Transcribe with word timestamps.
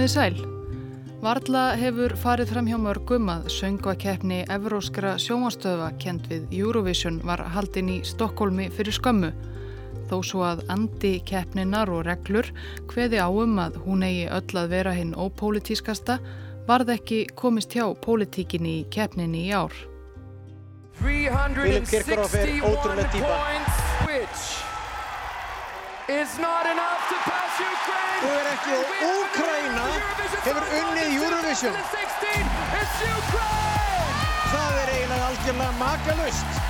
Komiði 0.00 0.16
sæl. 0.16 0.38
Varla 1.20 1.62
hefur 1.76 2.14
farið 2.16 2.54
fram 2.54 2.68
hjá 2.70 2.78
mörgum 2.80 3.26
að 3.28 3.50
söngvakeppni 3.52 4.38
Evróskra 4.48 5.10
sjómanstöða 5.20 5.90
kent 6.00 6.24
við 6.30 6.46
Eurovision 6.56 7.18
var 7.28 7.42
haldinn 7.52 7.90
í 7.92 8.00
Stokkólmi 8.08 8.70
fyrir 8.72 8.96
skömmu. 8.96 9.28
Þó 10.08 10.16
svo 10.24 10.40
að 10.48 10.62
andi 10.72 11.20
keppninar 11.28 11.92
og 11.92 12.06
reglur 12.08 12.48
hveði 12.88 13.20
áum 13.20 13.60
að 13.60 13.76
hún 13.84 14.00
eigi 14.08 14.24
öll 14.38 14.56
að 14.62 14.72
vera 14.72 14.96
hinn 14.96 15.12
ópólitískasta 15.12 16.16
varð 16.64 16.94
ekki 16.96 17.26
komist 17.36 17.76
hjá 17.76 17.84
pólitíkinni 18.00 18.78
í 18.78 18.88
keppninni 18.88 19.50
í 19.50 19.52
ár. 19.52 19.76
Philip 20.96 21.92
Kirkorov 21.92 22.40
er 22.40 22.56
ótrúlega 22.64 23.12
típa. 23.12 23.36
Þú 27.10 28.28
er 28.36 28.48
ekki 28.52 28.74
og 28.76 28.90
Úkraina 29.10 29.86
hefur 30.44 30.66
unnið 30.78 31.14
Eurovision. 31.16 31.78
Það 34.50 34.76
er 34.82 34.92
eiginlega 34.94 35.30
algjörlega 35.30 35.72
makalust. 35.80 36.60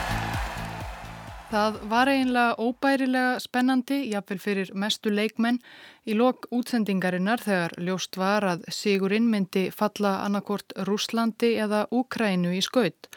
Það 1.50 1.76
var 1.90 2.12
eiginlega 2.12 2.56
óbærilega 2.62 3.36
spennandi, 3.42 4.00
jafnvel 4.14 4.40
fyrir 4.40 4.72
mestu 4.72 5.12
leikmenn, 5.12 5.60
í 6.08 6.16
lok 6.16 6.46
útsendingarinnar 6.54 7.42
þegar 7.44 7.76
ljóst 7.82 8.16
var 8.16 8.46
að 8.46 8.64
Sigurinn 8.72 9.28
myndi 9.28 9.66
falla 9.74 10.20
annarkort 10.24 10.72
Rúslandi 10.88 11.56
eða 11.60 11.84
Úkrænu 11.90 12.54
í 12.56 12.64
skaut, 12.64 13.10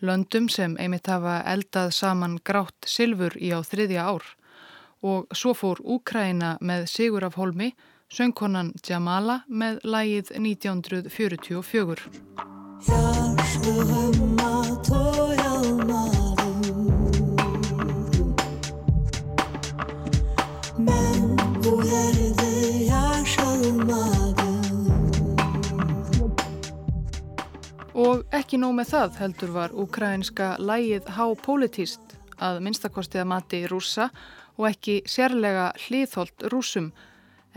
löndum 0.00 0.48
sem 0.48 0.78
einmitt 0.80 1.10
hafa 1.12 1.42
eldað 1.50 1.92
saman 1.98 2.40
grátt 2.40 2.86
silfur 2.86 3.36
í 3.36 3.50
á 3.52 3.60
þriðja 3.60 4.06
ár 4.14 4.36
og 5.02 5.26
svo 5.32 5.54
fór 5.56 5.80
Úkræna 5.80 6.58
með 6.60 6.86
Sigur 6.90 7.24
af 7.24 7.34
Holmi, 7.40 7.72
söngkonan 8.12 8.72
Jamala 8.84 9.40
með 9.48 9.78
lægið 9.84 10.30
1944. 10.36 12.00
Og 28.00 28.24
ekki 28.32 28.56
nóg 28.56 28.72
með 28.78 28.88
það 28.94 29.16
heldur 29.20 29.50
var 29.54 29.70
ukrainska 29.76 30.56
lægið 30.58 31.04
hápolítist 31.16 32.00
að 32.40 32.60
minnstakostiða 32.64 33.26
mati 33.28 33.66
rúsa 33.68 34.08
og 34.60 34.68
ekki 34.68 35.00
sérlega 35.08 35.70
hliðholt 35.86 36.44
rúsum 36.52 36.90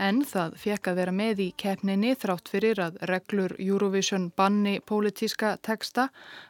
en 0.00 0.22
það 0.26 0.56
fekk 0.58 0.88
að 0.90 0.96
vera 0.98 1.12
með 1.14 1.42
í 1.44 1.48
keppninni 1.60 2.14
þrátt 2.18 2.48
fyrir 2.50 2.80
að 2.82 2.96
reglur 3.10 3.54
Eurovision 3.62 4.30
banni 4.36 4.78
pólitíska 4.80 5.54
teksta 5.62 6.08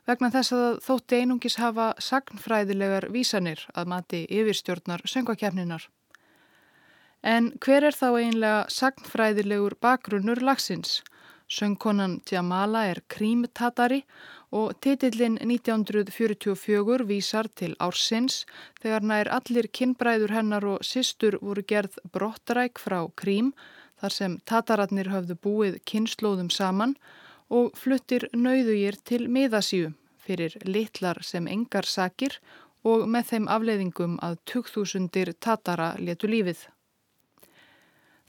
vegna 0.09 0.31
þess 0.33 0.55
að 0.57 0.79
þótti 0.87 1.21
einungis 1.21 1.59
hafa 1.61 1.91
sagnfræðilegar 1.99 3.11
vísanir 3.13 3.67
að 3.75 3.91
mati 3.93 4.23
yfirstjórnar 4.31 5.05
söngvakeppninar. 5.05 5.89
En 7.25 7.53
hver 7.65 7.85
er 7.89 7.97
þá 7.97 8.09
einlega 8.21 8.65
sagnfræðilegur 8.73 9.77
bakgrunnur 9.81 10.41
lagsins? 10.45 11.03
Söngkonan 11.49 12.21
Jamala 12.31 12.87
er 12.89 13.03
krímtatari 13.09 14.03
og 14.55 14.73
titillin 14.81 15.37
1944 15.43 17.05
vísar 17.09 17.49
til 17.55 17.75
ársins 17.79 18.45
þegar 18.83 19.05
nær 19.11 19.31
allir 19.39 19.69
kinnbræður 19.69 20.35
hennar 20.37 20.65
og 20.65 20.85
systur 20.87 21.39
voru 21.43 21.65
gerð 21.67 21.99
brottaræk 22.15 22.81
frá 22.81 23.01
Krím 23.17 23.53
þar 24.01 24.17
sem 24.19 24.39
tatararnir 24.49 25.11
höfðu 25.13 25.37
búið 25.47 25.79
kynnslóðum 25.91 26.51
saman 26.51 26.97
og 27.51 27.75
fluttir 27.77 28.29
nauðugir 28.33 28.97
til 29.05 29.29
miðasíu 29.29 29.93
fyrir 30.25 30.57
litlar 30.65 31.21
sem 31.23 31.49
engar 31.49 31.85
sakir 31.85 32.39
og 32.85 33.09
með 33.09 33.31
þeim 33.33 33.51
afleiðingum 33.57 34.17
að 34.25 34.39
2000 34.51 35.35
tatara 35.41 35.95
letu 35.99 36.29
lífið. 36.29 36.59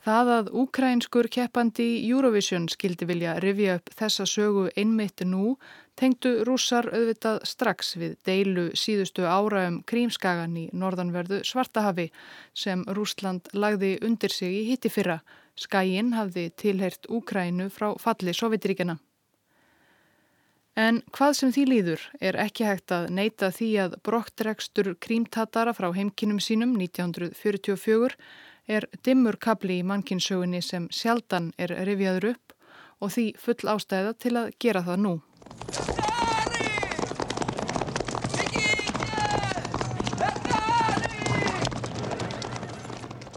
Það 0.06 0.28
að 0.30 0.50
úkrænskur 0.62 1.28
keppandi 1.34 1.86
Eurovision 2.06 2.68
skildi 2.70 3.08
vilja 3.10 3.40
rifja 3.42 3.80
upp 3.80 3.90
þessa 3.98 4.28
sögu 4.30 4.68
einmitt 4.78 5.24
nú 5.26 5.56
tengdu 5.98 6.44
rússar 6.46 6.92
auðvitað 6.92 7.40
strax 7.50 7.96
við 7.98 8.14
deilu 8.28 8.68
síðustu 8.78 9.26
ára 9.26 9.64
um 9.72 9.80
krímskagan 9.90 10.54
í 10.62 10.68
norðanverðu 10.78 11.42
Svartahafi 11.50 12.12
sem 12.54 12.86
Rúsland 12.86 13.50
lagði 13.58 13.96
undir 14.06 14.30
sig 14.30 14.54
í 14.60 14.64
hitti 14.70 14.94
fyrra. 14.94 15.24
Skæin 15.58 16.14
hafði 16.14 16.52
tilhert 16.54 17.10
Úkrænu 17.10 17.72
frá 17.74 17.96
falli 17.98 18.38
Sovjetiríkjana. 18.38 19.00
En 20.78 21.02
hvað 21.16 21.38
sem 21.40 21.52
því 21.56 21.70
líður 21.72 22.10
er 22.22 22.38
ekki 22.46 22.68
hægt 22.68 22.92
að 22.94 23.10
neyta 23.10 23.50
því 23.50 23.76
að 23.88 24.02
broktrekstur 24.06 24.94
krímtatara 25.02 25.74
frá 25.74 25.90
heimkinum 25.96 26.38
sínum 26.44 26.78
1944 26.78 28.20
er 28.68 28.88
dimmur 29.06 29.38
kabli 29.38 29.80
í 29.80 29.86
mannkinsögunni 29.86 30.62
sem 30.62 30.88
sjaldan 30.92 31.52
er 31.58 31.76
rifjaður 31.88 32.32
upp 32.34 32.56
og 33.02 33.12
því 33.14 33.28
full 33.40 33.72
ástæða 33.76 34.16
til 34.20 34.36
að 34.40 34.52
gera 34.60 34.86
það 34.86 35.02
nú. 35.06 35.16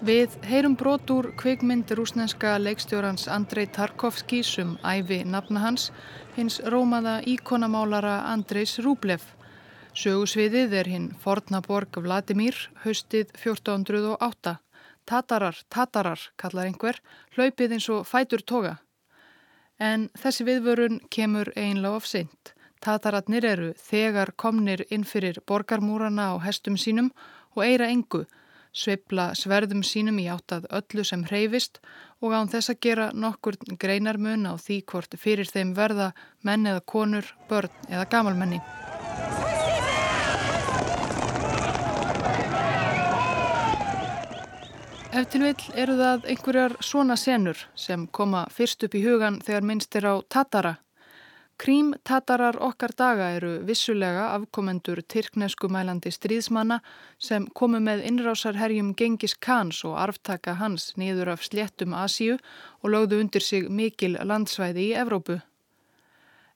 Við 0.08 0.38
heyrum 0.48 0.72
brot 0.78 1.10
úr 1.12 1.26
kvikmynd 1.36 1.90
rúsneska 1.92 2.54
leikstjórans 2.62 3.26
Andrei 3.28 3.66
Tarkovski 3.66 4.38
sem 4.46 4.70
um 4.70 4.78
æfi 4.80 5.18
nafna 5.28 5.60
hans, 5.60 5.90
hins 6.36 6.60
rómaða 6.64 7.18
íkonamálara 7.28 8.14
Andreis 8.30 8.78
Rúblef. 8.78 9.26
Sögusviðið 9.92 10.78
er 10.80 10.88
hinn 10.88 11.10
fornaborg 11.20 12.00
Vladimir, 12.00 12.56
haustið 12.86 13.34
1408. 13.36 14.56
Tatarar, 15.08 15.56
tatarar, 15.72 16.20
kallar 16.36 16.68
einhver, 16.68 16.98
hlaupið 17.32 17.78
eins 17.78 17.88
og 17.88 18.04
fætur 18.04 18.42
toga. 18.44 18.74
En 19.80 20.10
þessi 20.18 20.44
viðvörun 20.44 20.98
kemur 21.08 21.48
einlega 21.56 21.96
of 21.96 22.08
seint. 22.08 22.52
Tatararnir 22.84 23.46
eru 23.48 23.70
þegar 23.80 24.34
komnir 24.36 24.84
inn 24.92 25.06
fyrir 25.08 25.40
borgarmúrana 25.48 26.28
á 26.30 26.44
hestum 26.44 26.76
sínum 26.76 27.08
og 27.56 27.64
eira 27.64 27.88
engu, 27.88 28.26
sveibla 28.76 29.30
sverðum 29.38 29.80
sínum 29.82 30.20
í 30.20 30.28
áttað 30.28 30.68
öllu 30.78 31.06
sem 31.08 31.24
hreyfist 31.24 31.80
og 32.20 32.36
án 32.36 32.52
þess 32.52 32.74
að 32.74 32.82
gera 32.84 33.08
nokkur 33.14 33.56
greinarmun 33.80 34.44
á 34.44 34.54
því 34.60 34.82
hvort 34.92 35.16
fyrir 35.16 35.48
þeim 35.48 35.72
verða 35.78 36.12
menn 36.44 36.68
eða 36.68 36.84
konur, 36.84 37.32
börn 37.48 37.72
eða 37.88 38.06
gamalmenni. 38.12 38.60
Ef 45.18 45.24
til 45.32 45.42
vill 45.42 45.62
eru 45.82 45.96
það 45.98 46.26
einhverjar 46.30 46.74
svona 46.84 47.16
senur 47.18 47.58
sem 47.74 48.04
koma 48.14 48.44
fyrst 48.54 48.84
upp 48.86 48.92
í 48.94 49.00
hugan 49.02 49.40
þegar 49.42 49.64
minnst 49.66 49.96
er 49.98 50.04
á 50.06 50.14
tatara. 50.30 50.70
Krím-tatarar 51.58 52.60
okkar 52.62 52.94
daga 53.00 53.32
eru 53.34 53.50
vissulega 53.66 54.28
afkomendur 54.36 55.00
tyrkneskumælandi 55.14 56.12
stríðsmanna 56.14 56.78
sem 57.30 57.48
komu 57.60 57.80
með 57.82 58.04
innrásarherjum 58.12 58.94
Gengis 58.94 59.34
Khans 59.34 59.82
og 59.90 59.98
arftaka 60.04 60.54
hans 60.62 60.92
niður 60.94 61.32
af 61.34 61.42
sléttum 61.48 61.98
Asíu 61.98 62.38
og 62.84 62.94
lögðu 62.94 63.18
undir 63.24 63.42
sig 63.42 63.66
mikil 63.66 64.20
landsvæði 64.22 64.86
í 64.92 64.96
Evrópu. 65.02 65.40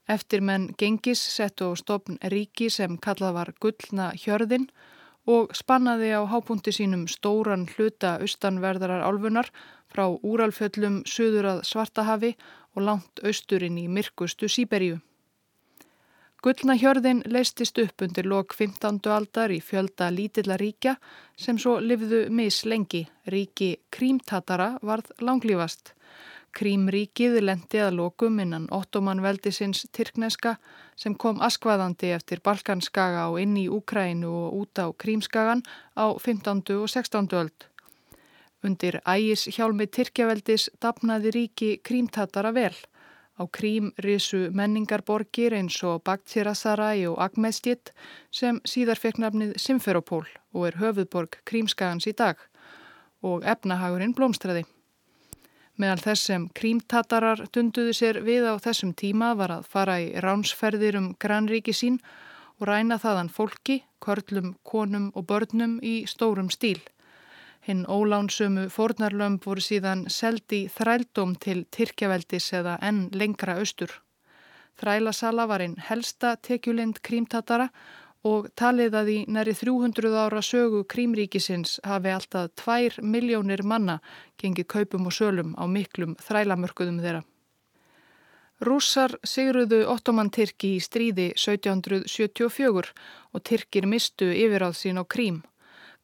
Eftir 0.06 0.38
menn 0.38 0.70
Gengis 0.78 1.26
settu 1.34 1.66
á 1.66 1.75
stopn 1.75 2.22
ríki 2.22 2.70
sem 2.70 2.94
kallað 2.94 3.38
var 3.40 3.54
Gullna 3.58 4.12
hjörðin 4.14 4.70
og 4.70 4.91
spannaði 5.54 6.10
á 6.19 6.26
hápunkti 6.26 6.72
sínum 6.74 7.06
stóran 7.06 7.69
hluta 7.74 8.16
austanverðarar 8.24 9.04
álfunar 9.06 9.52
frá 9.92 10.08
úralfjöllum 10.10 11.02
söður 11.06 11.48
að 11.52 11.64
Svartahafi 11.69 12.34
og 12.74 12.82
langt 12.88 13.22
austurinn 13.22 13.78
í 13.78 13.86
myrkustu 13.88 14.48
Sýberíu. 14.50 14.98
Gullna 16.42 16.74
hjörðin 16.74 17.20
leistist 17.30 17.78
upp 17.78 18.02
undir 18.02 18.26
lok 18.26 18.54
15. 18.58 18.98
aldar 19.14 19.52
í 19.54 19.60
fjölda 19.62 20.08
lítilla 20.10 20.56
ríkja 20.58 20.96
sem 21.38 21.54
svo 21.54 21.76
livðu 21.78 22.24
mis 22.34 22.64
lengi. 22.66 23.04
Ríki 23.30 23.76
krímtatara 23.94 24.72
varð 24.82 25.12
langlífast. 25.22 25.92
Krímríkið 26.52 27.38
lendi 27.40 27.81
að 27.81 27.96
lokum 27.96 28.38
innan 28.43 28.69
ottomanveldisins 28.75 29.87
Tyrkneska 29.96 30.58
sem 31.00 31.14
kom 31.16 31.40
askvaðandi 31.40 32.12
eftir 32.12 32.43
Balkanskaga 32.44 33.28
og 33.32 33.40
inn 33.40 33.56
í 33.56 33.69
Úkrænu 33.72 34.28
og 34.28 34.58
út 34.60 34.82
á 34.82 34.93
Krímskagan 34.93 35.64
á 35.96 36.12
15. 36.19 36.60
og 36.76 36.88
16. 36.90 37.28
öld. 37.40 37.69
Undir 38.62 39.00
ægis 39.08 39.49
hjálmi 39.56 39.88
Tyrkjaveldis 39.88 40.69
dapnaði 40.82 41.32
ríki 41.34 41.70
krímtatara 41.82 42.52
vel. 42.55 42.76
Á 43.40 43.48
Krím 43.48 43.90
risu 44.05 44.50
menningarborgir 44.52 45.56
eins 45.56 45.81
og 45.88 46.05
Baktsirasaræ 46.05 46.93
og 47.10 47.16
Agmestjitt 47.25 47.94
sem 48.31 48.60
síðar 48.69 49.00
fekk 49.00 49.19
nafnið 49.25 49.56
Simferopól 49.56 50.28
og 50.52 50.69
er 50.69 50.78
höfuðborg 50.84 51.40
Krímskagans 51.48 52.06
í 52.06 52.12
dag 52.12 52.37
og 53.22 53.43
efnahagurinn 53.43 54.14
blómstræði. 54.14 54.66
Meðal 55.80 56.02
þess 56.04 56.26
sem 56.28 56.42
krímtatarar 56.52 57.46
dunduðu 57.54 57.94
sér 57.96 58.19
við 58.26 58.44
á 58.44 58.54
þessum 58.60 58.92
tíma 58.92 59.32
var 59.38 59.54
að 59.54 59.69
fara 59.72 59.96
í 60.02 60.10
ránsferðir 60.20 60.98
um 61.00 61.08
grannríki 61.16 61.72
sín 61.72 61.96
og 62.60 62.69
ræna 62.69 62.98
þaðan 63.00 63.32
fólki, 63.32 63.78
körlum, 64.04 64.54
konum 64.62 65.10
og 65.16 65.26
börnum 65.30 65.78
í 65.80 66.04
stórum 66.06 66.50
stíl. 66.52 66.80
Hinn 67.62 67.86
ólánsömu 67.86 68.69
fórnarlömb 68.74 69.44
voru 69.46 69.62
síðan 69.62 70.08
seldi 70.10 70.66
þrældóm 70.69 71.36
til 71.40 71.64
Tyrkjaveldis 71.70 72.52
eða 72.58 72.76
enn 72.82 73.06
lengra 73.14 73.56
austur. 73.62 73.94
Þrælasala 74.76 75.46
var 75.46 75.62
einn 75.62 75.78
helsta 75.88 76.34
tekjulind 76.42 77.00
krímtatara 77.06 77.69
og 77.70 78.01
talið 78.54 78.94
að 78.94 79.08
í 79.10 79.19
næri 79.34 79.52
300 79.58 80.14
ára 80.14 80.42
sögu 80.46 80.84
krímríkisins 80.86 81.80
hafi 81.82 82.12
alltaf 82.14 82.52
2 82.62 83.02
miljónir 83.02 83.64
manna 83.66 83.98
gengið 84.38 84.69
kaupum 84.70 85.08
og 85.10 85.16
sölum 85.16 85.56
á 85.58 85.66
miklum 85.66 86.14
þrælamörkuðum 86.22 87.00
þeirra. 87.02 87.22
Rússar 88.62 89.16
sigruðu 89.26 89.80
ottoman 89.90 90.30
Tyrki 90.30 90.76
í 90.76 90.82
stríði 90.82 91.32
1774 91.34 92.92
og 93.34 93.42
Tyrkir 93.42 93.88
mistu 93.90 94.28
yfiráð 94.30 94.76
sín 94.78 95.02
á 95.02 95.04
krím. 95.04 95.42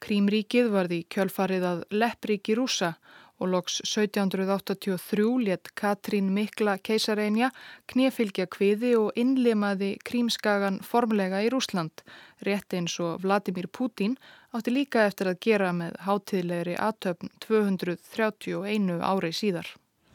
Krímríkið 0.03 0.73
varði 0.75 1.05
kjölfarið 1.07 1.69
að 1.71 1.85
leppríki 1.95 2.59
rúsa 2.59 2.97
og 3.42 3.50
loks 3.50 3.82
1783 3.84 5.26
let 5.44 5.72
Katrín 5.76 6.32
Mikla 6.36 6.78
keisareinja 6.78 7.50
knefylgja 7.92 8.48
kviði 8.48 8.94
og 9.00 9.20
innlimaði 9.20 9.98
krímskagan 10.06 10.80
formlega 10.86 11.42
í 11.44 11.52
Rúsland. 11.52 12.06
Rétt 12.46 12.76
eins 12.78 12.96
og 13.04 13.24
Vladimir 13.26 13.68
Putin 13.68 14.16
átti 14.54 14.74
líka 14.74 15.08
eftir 15.10 15.32
að 15.32 15.42
gera 15.44 15.72
með 15.76 15.98
hátíðlegri 16.08 16.78
aðtöfn 16.80 17.34
231 17.44 19.02
ári 19.02 19.34
síðar. 19.34 19.68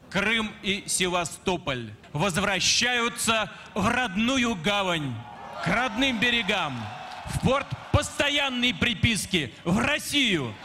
Крым 0.09 0.49
и 0.63 0.85
Севастополь 0.87 1.91
возвращаются 2.13 3.51
в 3.75 3.87
родную 3.87 4.55
гавань, 4.55 5.13
к 5.63 5.67
родным 5.67 6.19
берегам, 6.19 6.73
в 7.27 7.45
порт 7.45 7.67
постоянной 7.91 8.73
приписки 8.73 9.53
в 9.65 9.77
Россию. 9.77 10.55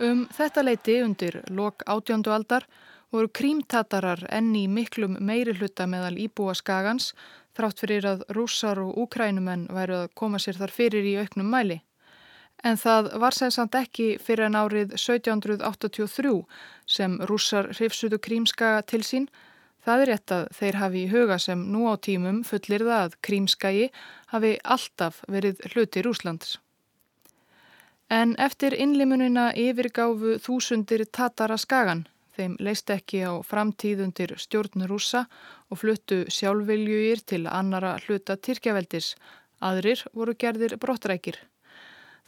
Um 0.00 0.22
þetta 0.32 0.62
leiti 0.64 0.94
undir 1.04 1.34
lok 1.52 1.82
átjóndu 1.84 2.32
aldar 2.32 2.64
voru 3.12 3.28
krímtatarar 3.28 4.22
enni 4.32 4.62
miklum 4.64 5.18
meiri 5.20 5.52
hluta 5.58 5.84
meðal 5.84 6.14
íbúa 6.16 6.54
skagans 6.56 7.10
þrátt 7.58 7.82
fyrir 7.82 8.06
að 8.08 8.22
rússar 8.32 8.80
og 8.80 8.96
úkrænumenn 9.02 9.66
væru 9.68 9.98
að 9.98 10.14
koma 10.16 10.40
sér 10.40 10.56
þar 10.56 10.72
fyrir 10.72 11.04
í 11.04 11.18
auknum 11.20 11.50
mæli. 11.52 11.82
En 12.64 12.80
það 12.80 13.10
var 13.20 13.36
sem 13.36 13.52
samt 13.52 13.76
ekki 13.76 14.08
fyrir 14.24 14.46
en 14.48 14.56
árið 14.62 14.96
1783 14.96 16.32
sem 16.96 17.20
rússar 17.28 17.68
hrifsuðu 17.74 18.22
krímskaga 18.24 18.80
til 18.88 19.02
sín. 19.04 19.28
Það 19.84 20.06
er 20.06 20.12
rétt 20.14 20.36
að 20.38 20.48
þeir 20.56 20.80
hafi 20.80 21.04
í 21.04 21.12
huga 21.12 21.38
sem 21.40 21.68
nú 21.76 21.84
á 21.92 22.00
tímum 22.08 22.40
fullir 22.48 22.88
það 22.88 23.04
að 23.04 23.20
krímskagi 23.28 23.86
hafi 24.32 24.56
alltaf 24.64 25.22
verið 25.28 25.60
hluti 25.74 26.08
Rúslands. 26.08 26.56
En 28.10 28.32
eftir 28.42 28.74
innlimunina 28.74 29.52
yfirgáfu 29.54 30.32
þúsundir 30.42 31.04
Tatara 31.14 31.54
skagan. 31.62 32.08
Þeim 32.34 32.56
leist 32.58 32.90
ekki 32.90 33.20
á 33.22 33.38
framtíðundir 33.46 34.32
stjórn 34.34 34.82
rúsa 34.90 35.28
og 35.70 35.78
fluttu 35.78 36.24
sjálfviljugir 36.26 37.22
til 37.22 37.44
annara 37.46 37.92
hluta 38.02 38.34
Tyrkjaveldis. 38.34 39.12
Aðrir 39.62 40.02
voru 40.10 40.34
gerðir 40.34 40.74
brottrækir. 40.82 41.38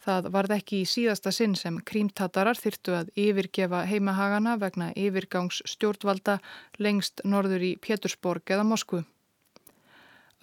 Það 0.03 0.31
varð 0.31 0.55
ekki 0.55 0.81
í 0.83 0.87
síðasta 0.87 1.35
sinn 1.35 1.55
sem 1.59 1.81
krímtatarar 1.91 2.59
þyrtu 2.59 2.95
að 3.01 3.11
yfirgefa 3.19 3.83
heimahagana 3.87 4.55
vegna 4.63 4.93
yfirgangs 4.95 5.59
stjórnvalda 5.67 6.39
lengst 6.79 7.23
norður 7.27 7.71
í 7.73 7.75
Pétursborg 7.75 8.55
eða 8.55 8.63
Moskvu. 8.71 9.03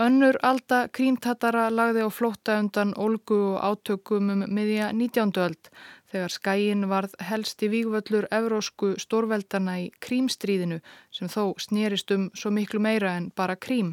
Önnur 0.00 0.38
alda 0.40 0.86
krímtatara 0.96 1.66
lagði 1.68 2.00
á 2.00 2.08
flótta 2.08 2.54
undan 2.56 2.94
Olgu 2.96 3.36
og 3.50 3.56
átökum 3.60 4.30
um 4.32 4.44
miðja 4.48 4.86
19. 4.96 5.34
öld 5.36 5.68
þegar 6.08 6.32
skæin 6.32 6.86
varð 6.88 7.12
helst 7.28 7.60
í 7.60 7.68
vígvöllur 7.68 8.24
evrósku 8.32 8.94
stórveldana 8.96 9.74
í 9.82 9.90
krímstríðinu 10.00 10.78
sem 11.12 11.28
þó 11.28 11.52
snýrist 11.60 12.14
um 12.16 12.30
svo 12.32 12.48
miklu 12.48 12.80
meira 12.80 13.12
en 13.18 13.28
bara 13.36 13.58
krím. 13.60 13.92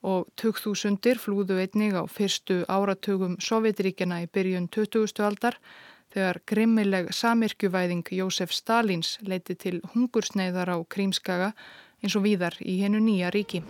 Og 0.00 0.30
2000 0.40 1.20
flúðu 1.20 1.60
einnig 1.60 1.92
á 1.92 2.08
fyrstu 2.08 2.62
áratugum 2.64 3.36
Sovjetríkjana 3.36 4.22
í 4.24 4.30
byrjun 4.32 4.70
20. 4.72 5.12
aldar 5.28 5.60
þegar 6.08 6.40
grimmileg 6.48 7.12
samirkjuvæðing 7.12 8.08
Jósef 8.16 8.56
Stalins 8.56 9.18
leiti 9.20 9.60
til 9.60 9.82
hungursneiðar 9.92 10.72
á 10.72 10.78
krímskaga 10.88 11.52
eins 12.00 12.16
og 12.16 12.24
víðar 12.24 12.56
í 12.64 12.80
hennu 12.80 13.04
nýja 13.04 13.28
ríki. 13.28 13.66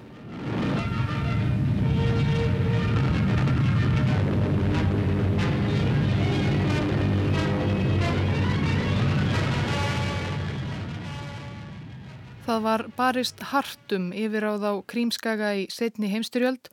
Það 12.49 12.63
var 12.65 12.83
barist 12.97 13.43
hartum 13.51 14.07
yfir 14.17 14.47
á 14.49 14.57
þá 14.57 14.71
krímskaga 14.89 15.51
í 15.53 15.65
setni 15.69 16.09
heimstyrjöld 16.09 16.71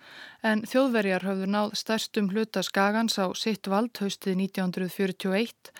en 0.48 0.62
þjóðverjar 0.63 1.25
höfðu 1.27 1.50
náð 1.51 1.74
stærstum 1.75 2.30
hluta 2.31 2.62
skagans 2.63 3.18
á 3.19 3.36
sitt 3.36 3.67
vald 3.67 3.91
haustið 4.00 4.38
1941 4.46 5.74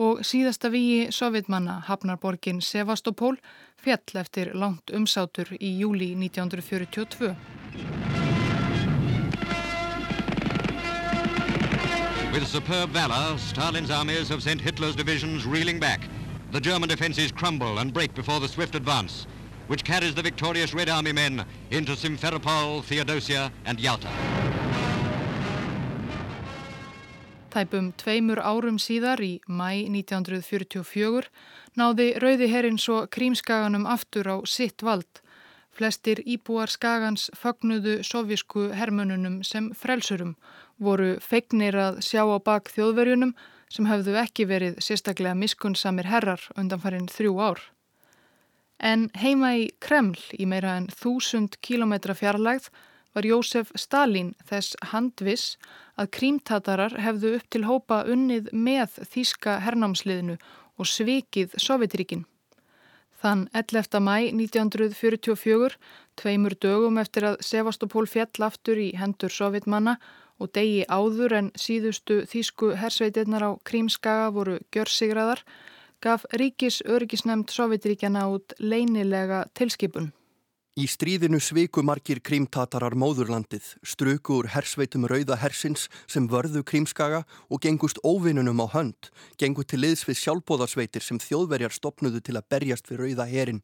og 0.00 0.22
síðasta 0.24 0.70
víi 0.72 1.10
sovjetmanna 1.12 1.82
Hafnarborgin 1.84 2.62
Sevastopol 2.64 3.36
fjall 3.76 4.22
eftir 4.22 4.54
langt 4.56 4.88
umsátur 4.88 5.52
í 5.60 5.74
júli 5.82 6.14
1942. 6.16 7.34
With 12.32 12.48
superb 12.48 12.88
valor, 12.96 13.36
Stalin's 13.36 13.90
armies 13.90 14.30
have 14.30 14.40
sent 14.40 14.62
Hitler's 14.62 14.96
divisions 14.96 15.44
reeling 15.44 15.78
back. 15.78 16.00
The 16.52 16.60
German 16.60 16.88
defenses 16.88 17.30
crumble 17.30 17.80
and 17.80 17.92
break 17.92 18.14
before 18.14 18.40
the 18.40 18.48
swift 18.48 18.74
advance. 18.74 19.26
Which 19.72 19.84
carries 19.84 20.14
the 20.14 20.20
victorious 20.20 20.74
Red 20.74 20.90
Army 20.90 21.12
men 21.12 21.46
into 21.70 21.92
Simferopol, 21.92 22.84
Theodosia 22.84 23.50
and 23.64 23.80
Yalta. 23.80 24.10
Tæpum 27.48 27.88
tveimur 27.96 28.42
árum 28.44 28.76
síðar 28.76 29.22
í 29.24 29.40
mæ 29.48 29.88
1944 29.88 31.24
náði 31.80 32.10
Rauði 32.20 32.50
herrin 32.52 32.76
svo 32.76 33.06
krímskaganum 33.08 33.88
aftur 33.88 34.28
á 34.28 34.36
sitt 34.44 34.84
vald. 34.84 35.24
Flestir 35.72 36.20
íbúar 36.20 36.68
skagans 36.68 37.30
fagnuðu 37.32 38.02
sovjísku 38.04 38.68
hermönunum 38.76 39.40
sem 39.40 39.72
frelsurum, 39.72 40.36
voru 40.76 41.14
feignir 41.20 41.80
að 41.80 42.02
sjá 42.04 42.28
á 42.28 42.36
bak 42.44 42.68
þjóðverjunum 42.76 43.32
sem 43.72 43.88
hafðu 43.88 44.20
ekki 44.20 44.44
verið 44.52 44.82
sérstaklega 44.84 45.32
miskunnsamir 45.32 46.12
herrar 46.12 46.44
undanfarið 46.60 47.08
þrjú 47.16 47.40
ár. 47.40 47.72
En 48.78 49.10
heima 49.18 49.52
í 49.58 49.68
Kreml 49.80 50.18
í 50.38 50.46
meira 50.48 50.76
en 50.80 50.88
þúsund 50.90 51.58
kílometra 51.62 52.14
fjarlægð 52.18 52.70
var 53.12 53.28
Jósef 53.28 53.70
Stalin 53.76 54.32
þess 54.48 54.76
handvis 54.92 55.56
að 56.00 56.10
krímtatarar 56.16 56.96
hefðu 57.04 57.36
upp 57.38 57.48
til 57.52 57.64
hópa 57.68 58.02
unnið 58.08 58.50
með 58.52 58.98
þýska 59.12 59.58
hernámsliðinu 59.66 60.38
og 60.80 60.88
svikið 60.88 61.56
Sovjetríkin. 61.60 62.24
Þann 63.22 63.44
11. 63.54 64.00
mæ 64.02 64.32
1944, 64.34 65.76
tveimur 66.18 66.56
dögum 66.58 66.98
eftir 66.98 67.28
að 67.28 67.44
Sevastopol 67.46 68.08
fjall 68.10 68.48
aftur 68.48 68.80
í 68.82 68.88
hendur 68.98 69.30
sovjetmanna 69.30 69.98
og 70.42 70.50
degi 70.56 70.82
áður 70.90 71.36
en 71.38 71.50
síðustu 71.54 72.22
þýsku 72.26 72.72
hersveitirnar 72.80 73.46
á 73.46 73.50
Krímskaga 73.68 74.32
voru 74.34 74.58
gjörsigraðar, 74.74 75.44
gaf 76.02 76.26
ríkis 76.34 76.82
örgisnemnd 76.82 77.52
Sovjetríkjana 77.54 78.26
út 78.34 78.56
leinilega 78.58 79.46
tilskipun. 79.54 80.10
Í 80.72 80.86
stríðinu 80.88 81.36
sviku 81.36 81.82
margir 81.84 82.22
krímtatarar 82.24 82.94
móðurlandið, 82.96 83.74
struku 83.84 84.38
úr 84.40 84.46
hersveitum 84.54 85.04
rauða 85.04 85.36
hersins 85.42 85.90
sem 86.08 86.24
vörðu 86.32 86.62
krímskaga 86.64 87.26
og 87.52 87.60
gengust 87.60 88.00
óvinnunum 88.00 88.62
á 88.64 88.66
hönd, 88.72 89.10
gengu 89.36 89.66
til 89.68 89.82
liðs 89.84 90.06
við 90.08 90.22
sjálfbóðarsveitir 90.22 91.04
sem 91.04 91.20
þjóðverjar 91.20 91.76
stopnudu 91.76 92.22
til 92.24 92.38
að 92.40 92.48
berjast 92.54 92.88
við 92.88 93.02
rauða 93.04 93.28
herin. 93.28 93.60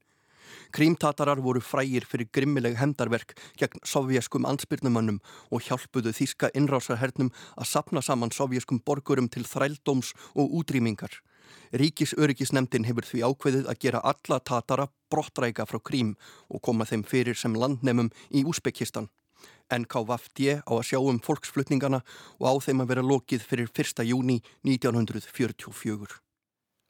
Krímtatarar 0.73 1.41
voru 1.41 1.63
frægir 1.65 2.05
fyrir 2.05 2.29
grimmileg 2.33 2.77
hendarverk 2.77 3.33
gegn 3.57 3.81
sovjaskum 3.89 4.45
ansbyrnumannum 4.49 5.23
og 5.49 5.65
hjálpuðu 5.65 6.13
þíska 6.13 6.53
innrásarhernum 6.53 7.33
að 7.57 7.71
sapna 7.73 8.05
saman 8.05 8.37
sovjaskum 8.37 8.85
borgurum 8.85 9.33
til 9.33 9.49
þrældóms 9.49 10.13
og 10.37 10.53
útrýmingar. 10.61 11.23
Ríkisöryggisnemdin 11.73 12.87
hefur 12.89 13.05
því 13.05 13.23
ákveðið 13.29 13.69
að 13.69 13.81
gera 13.85 14.03
alla 14.05 14.41
tatara 14.41 14.89
brottræka 15.11 15.67
frá 15.69 15.81
krím 15.81 16.15
og 16.49 16.63
koma 16.63 16.87
þeim 16.89 17.05
fyrir 17.05 17.37
sem 17.37 17.57
landnemum 17.57 18.11
í 18.31 18.45
Úsbekistan. 18.45 19.09
NKVFD 19.69 20.65
á 20.65 20.73
að 20.73 20.87
sjá 20.89 20.99
um 21.01 21.19
fólksflutningana 21.21 22.01
og 22.41 22.47
á 22.49 22.53
þeim 22.65 22.81
að 22.83 22.95
vera 22.95 23.05
lokið 23.05 23.45
fyrir 23.45 23.69
1. 23.69 24.01
júni 24.09 24.41
1944. 24.65 26.17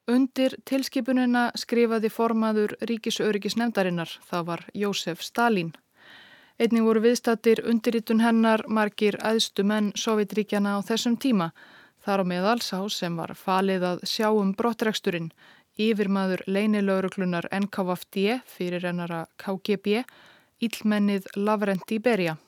Undir 0.08 0.54
tilskipunina 0.64 1.50
skrifaði 1.58 2.08
formaður 2.08 2.76
Ríkisöryggisnefndarinnar, 2.88 4.08
það 4.24 4.46
var 4.46 4.64
Jósef 4.72 5.20
Stalin. 5.20 5.74
Einning 6.58 6.86
voru 6.86 7.02
viðstattir 7.04 7.60
undirritun 7.68 8.22
hennar 8.24 8.64
margir 8.66 9.18
aðstu 9.22 9.66
menn 9.68 9.92
Sovjetríkjana 9.94 10.78
á 10.78 10.82
þessum 10.82 11.18
tíma, 11.20 11.50
þar 12.08 12.24
á 12.24 12.30
meðal 12.30 12.58
sá 12.64 12.80
sem 12.88 13.16
var 13.20 13.34
falið 13.36 13.84
að 13.84 14.02
sjá 14.08 14.30
um 14.32 14.54
brottreksturinn, 14.56 15.28
yfirmaður 15.76 16.40
leinilögruklunar 16.48 17.50
NKVFD 17.52 18.38
fyrir 18.48 18.86
ennara 18.88 19.26
KGB, 19.36 20.00
íllmennið 20.64 21.28
Lavrent 21.36 21.92
Iberia. 21.92 22.38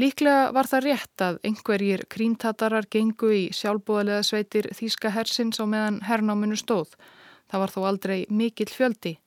Líklega 0.00 0.50
var 0.56 0.66
það 0.70 0.84
rétt 0.86 1.22
að 1.22 1.38
einhverjir 1.46 2.02
krímtatarar 2.10 2.86
gengu 2.90 3.30
í 3.36 3.42
sjálfbúðalega 3.54 4.26
sveitir 4.26 4.70
Þíska 4.74 5.12
hersins 5.14 5.60
á 5.62 5.64
meðan 5.68 6.00
hernáminu 6.06 6.58
stóð. 6.58 6.94
Það 7.50 7.62
var 7.62 7.74
þó 7.74 7.80
aldrei 7.90 8.18
mikill 8.30 8.70
fjöldi. 8.70 9.18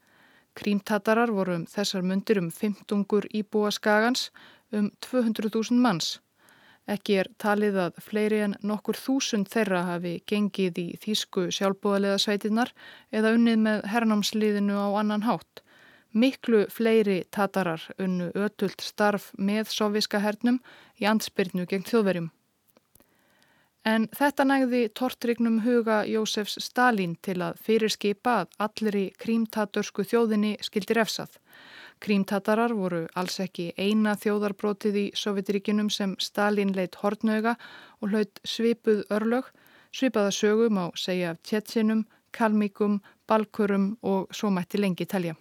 Krímtatarar 0.57 1.31
voru 1.31 1.59
um 1.59 1.67
þessar 1.69 2.03
mundir 2.03 2.41
um 2.41 2.51
15 2.51 3.31
íbúa 3.31 3.71
skagans 3.71 4.29
um 4.73 4.89
200.000 5.05 5.79
manns. 5.79 6.17
Ekki 6.83 7.15
er 7.21 7.29
talið 7.39 7.77
að 7.79 7.99
fleiri 8.03 8.41
en 8.43 8.55
nokkur 8.59 8.97
þúsund 8.99 9.47
þeirra 9.51 9.85
hafi 9.87 10.17
gengið 10.27 10.79
í 10.81 10.87
Þísku 10.99 11.45
sjálfbúðalega 11.55 12.17
sveitinnar 12.19 12.73
eða 13.15 13.31
unnið 13.37 13.61
með 13.63 13.85
hernámsliðinu 13.93 14.75
á 14.75 14.87
annan 14.99 15.23
hátt. 15.23 15.63
Miklu 16.11 16.65
fleiri 16.69 17.23
tatarar 17.31 17.87
unnu 17.97 18.29
ötult 18.35 18.83
starf 18.83 19.31
með 19.39 19.71
soviska 19.71 20.19
hernum 20.19 20.59
í 20.99 21.07
ansbyrnu 21.09 21.65
gegn 21.65 21.87
þjóðverjum. 21.87 22.29
En 23.83 24.05
þetta 24.15 24.45
nægði 24.47 24.83
tortrignum 24.95 25.61
huga 25.63 26.03
Jósefs 26.07 26.59
Stalin 26.63 27.15
til 27.23 27.39
að 27.43 27.57
fyrirskipa 27.65 28.35
að 28.43 28.53
allir 28.67 28.99
í 28.99 29.07
krímtatursku 29.19 30.05
þjóðinni 30.07 30.53
skildi 30.63 30.95
refsað. 30.99 31.39
Krímtatarar 32.03 32.73
voru 32.75 33.05
alls 33.15 33.37
ekki 33.39 33.69
eina 33.79 34.17
þjóðarbrótið 34.19 34.97
í 34.99 35.03
Sovjetiríkinum 35.15 35.87
sem 35.93 36.17
Stalin 36.19 36.73
leitt 36.75 36.97
hortnöga 36.99 37.53
og 38.01 38.11
hlaut 38.11 38.41
svipuð 38.43 39.05
örlög, 39.13 39.47
svipaða 39.95 40.33
sögum 40.35 40.81
á 40.83 40.91
segja 40.99 41.31
af 41.31 41.39
tjetsinum, 41.47 42.03
kalmíkum, 42.35 42.99
balkurum 43.29 43.93
og 44.01 44.27
svo 44.35 44.51
mætti 44.51 44.83
lengi 44.83 45.07
telja. 45.07 45.37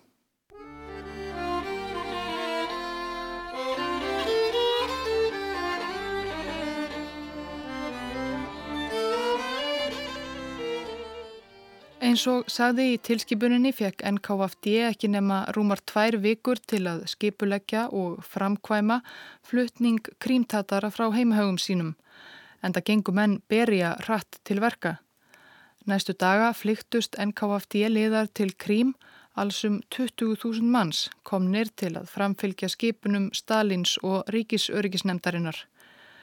Eins 12.13 12.27
og 12.29 12.51
sagði 12.53 12.85
í 12.93 12.97
tilskipuninni 13.01 13.71
fekk 13.73 14.03
NKFD 14.05 14.73
ekki 14.85 15.09
nema 15.09 15.39
rúmar 15.57 15.81
tvær 15.89 16.19
vikur 16.21 16.59
til 16.69 16.83
að 16.91 17.07
skipuleggja 17.09 17.87
og 17.89 18.19
framkvæma 18.29 18.99
flutning 19.49 20.11
krímtatara 20.21 20.91
frá 20.93 21.07
heimahögum 21.15 21.57
sínum 21.57 21.95
en 22.61 22.77
það 22.77 22.85
gengum 22.91 23.17
menn 23.17 23.39
berja 23.49 23.95
rætt 24.11 24.43
til 24.45 24.61
verka. 24.61 24.99
Næstu 25.89 26.13
daga 26.13 26.53
flyktust 26.53 27.17
NKFD 27.17 27.89
liðar 27.95 28.29
til 28.29 28.53
krím 28.61 28.93
allsum 29.33 29.81
20.000 29.97 30.69
manns 30.69 31.07
komnir 31.25 31.73
til 31.81 31.95
að 31.97 32.13
framfylgja 32.13 32.69
skipunum 32.77 33.31
Stalins 33.33 33.97
og 34.05 34.29
Ríkisörgisnemdarinnar. 34.29 35.65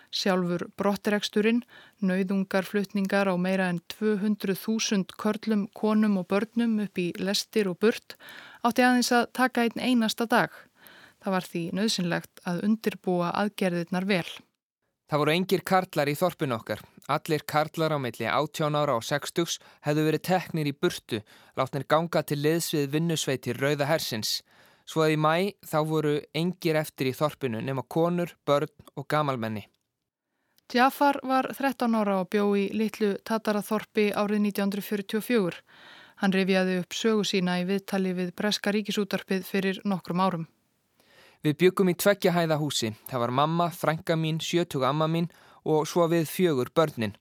Sjálfur 0.10 0.66
brottireksturinn, 0.80 1.62
nauðungarflutningar 2.02 3.30
á 3.30 3.36
meira 3.38 3.70
en 3.70 3.82
200.000 3.94 5.14
körlum, 5.22 5.68
konum 5.78 6.18
og 6.18 6.28
börnum 6.32 6.80
upp 6.86 6.98
í 6.98 7.12
lestir 7.22 7.70
og 7.70 7.78
burt 7.84 8.18
átti 8.66 8.84
aðeins 8.84 9.12
að 9.14 9.30
taka 9.38 9.68
einn 9.68 9.78
einasta 9.78 10.26
dag. 10.26 10.50
Það 11.20 11.36
var 11.36 11.48
því 11.52 11.64
nöðsynlegt 11.78 12.44
að 12.48 12.64
undirbúa 12.66 13.32
aðgerðirnar 13.44 14.08
vel. 14.10 14.28
Það 15.10 15.22
voru 15.24 15.34
engir 15.34 15.64
karlar 15.66 16.10
í 16.10 16.18
þorpun 16.18 16.54
okkar. 16.54 16.82
Allir 17.10 17.42
karlar 17.50 17.94
á 17.94 17.98
meilli 17.98 18.28
18 18.30 18.78
ára 18.78 18.98
og 19.00 19.06
60 19.06 19.58
hefðu 19.88 20.04
verið 20.06 20.26
teknir 20.28 20.70
í 20.70 20.76
burtu, 20.78 21.24
látnir 21.58 21.88
ganga 21.90 22.22
til 22.22 22.38
liðsvið 22.44 22.92
vinnusveitir 22.94 23.58
Rauða 23.58 23.88
Hersins. 23.90 24.40
Svo 24.86 25.06
að 25.06 25.16
í 25.16 25.18
mæ 25.22 25.34
þá 25.66 25.80
voru 25.90 26.16
engir 26.38 26.78
eftir 26.78 27.10
í 27.10 27.18
þorpunu 27.18 27.62
nema 27.62 27.86
konur, 27.86 28.36
börn 28.46 28.70
og 28.98 29.10
gamalmenni. 29.10 29.66
Jafar 30.74 31.18
var 31.24 31.48
13 31.58 31.96
ára 31.98 32.20
og 32.22 32.28
bjó 32.30 32.52
í 32.54 32.68
litlu 32.78 33.16
Tataraþorpi 33.26 34.12
árið 34.14 34.44
1944. 34.52 35.64
Hann 36.22 36.34
rifjaði 36.36 36.76
upp 36.84 36.94
sögu 36.94 37.24
sína 37.26 37.56
í 37.58 37.64
viðtali 37.66 38.12
við 38.14 38.30
Breska 38.38 38.70
ríkisútarpið 38.76 39.48
fyrir 39.48 39.80
nokkrum 39.82 40.22
árum. 40.22 40.44
Við 41.42 41.56
byggum 41.64 41.90
í 41.90 41.96
tveggja 41.98 42.36
hæða 42.36 42.60
húsi. 42.62 42.92
Það 43.10 43.24
var 43.24 43.34
mamma, 43.40 43.70
frænka 43.74 44.14
mín, 44.14 44.38
sjötug 44.38 44.86
amma 44.86 45.08
mín 45.10 45.32
og 45.66 45.88
svo 45.90 46.06
við 46.12 46.30
fjögur 46.30 46.70
börnin. 46.76 47.16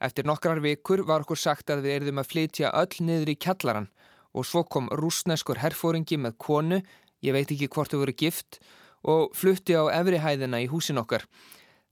Eftir 0.00 0.24
nokkrar 0.24 0.62
vikur 0.64 1.04
var 1.04 1.26
okkur 1.26 1.36
sagt 1.36 1.68
að 1.68 1.84
við 1.84 1.98
erðum 1.98 2.22
að 2.22 2.30
flytja 2.32 2.72
öll 2.80 3.04
niður 3.04 3.34
í 3.34 3.36
kjallaran 3.36 3.90
og 4.32 4.48
svo 4.48 4.64
kom 4.64 4.88
rúsneskur 4.88 5.60
herfóringi 5.60 6.16
með 6.16 6.38
konu, 6.40 6.80
ég 7.20 7.36
veit 7.36 7.52
ekki 7.52 7.68
hvort 7.68 7.92
þau 7.92 8.06
voru 8.06 8.16
gift, 8.16 8.60
og 9.04 9.36
flutti 9.36 9.76
á 9.76 9.84
efri 9.92 10.20
hæðina 10.20 10.60
í 10.64 10.68
húsin 10.68 11.00
okkar. 11.00 11.24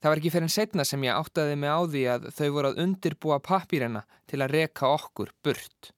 Það 0.05 0.13
var 0.13 0.21
ekki 0.21 0.31
fyrir 0.35 0.45
en 0.45 0.53
setna 0.53 0.85
sem 0.85 1.05
ég 1.07 1.17
áttaði 1.17 1.53
mig 1.57 1.71
á 1.73 1.81
því 1.89 2.01
að 2.13 2.25
þau 2.37 2.49
voru 2.53 2.71
að 2.71 2.81
undirbúa 2.83 3.39
pappirina 3.41 4.03
til 4.29 4.43
að 4.45 4.53
reka 4.53 4.91
okkur 4.93 5.31
burt. 5.41 5.89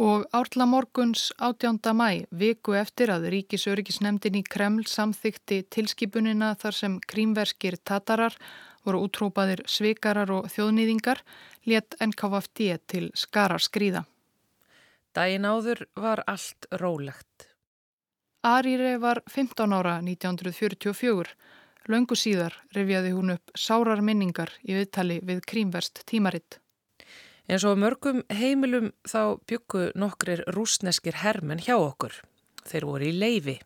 Og 0.00 0.24
árla 0.32 0.64
morguns 0.64 1.26
18. 1.36 1.92
mæ, 1.92 2.24
viku 2.32 2.72
eftir 2.72 3.12
að 3.12 3.28
Ríkisöryggisnemdin 3.36 4.40
í 4.40 4.42
Kreml 4.48 4.88
samþykti 4.88 5.60
tilskipunina 5.68 6.54
þar 6.56 6.78
sem 6.80 6.96
krímverskir 7.04 7.76
tatarar 7.84 8.40
voru 8.80 9.04
útrópaðir 9.04 9.66
svikarar 9.68 10.32
og 10.32 10.48
þjóðnýðingar, 10.56 11.20
let 11.68 11.92
NKVFD 12.00 12.74
til 12.88 13.06
skarar 13.12 13.60
skrýða. 13.60 14.06
Dæin 15.12 15.44
áður 15.44 15.84
var 16.00 16.24
allt 16.24 16.64
rólegt. 16.80 17.50
Arire 18.40 18.96
var 19.04 19.20
15 19.28 19.76
ára 19.76 20.00
1944 20.00 21.60
Laungu 21.90 22.14
síðar 22.14 22.54
rifjaði 22.76 23.10
hún 23.10 23.34
upp 23.34 23.50
sárar 23.58 24.02
minningar 24.06 24.52
í 24.62 24.76
viðtali 24.76 25.18
við 25.26 25.40
krímverst 25.50 26.04
tímaritt. 26.06 26.60
En 27.50 27.58
svo 27.58 27.72
mörgum 27.74 28.20
heimilum 28.30 28.92
þá 29.02 29.42
byggu 29.50 29.88
nokkrir 29.98 30.44
rúsneskir 30.54 31.18
hermen 31.24 31.58
hjá 31.58 31.74
okkur. 31.74 32.14
Þeir 32.62 32.86
voru 32.86 33.08
í 33.08 33.16
leifi. 33.16 33.56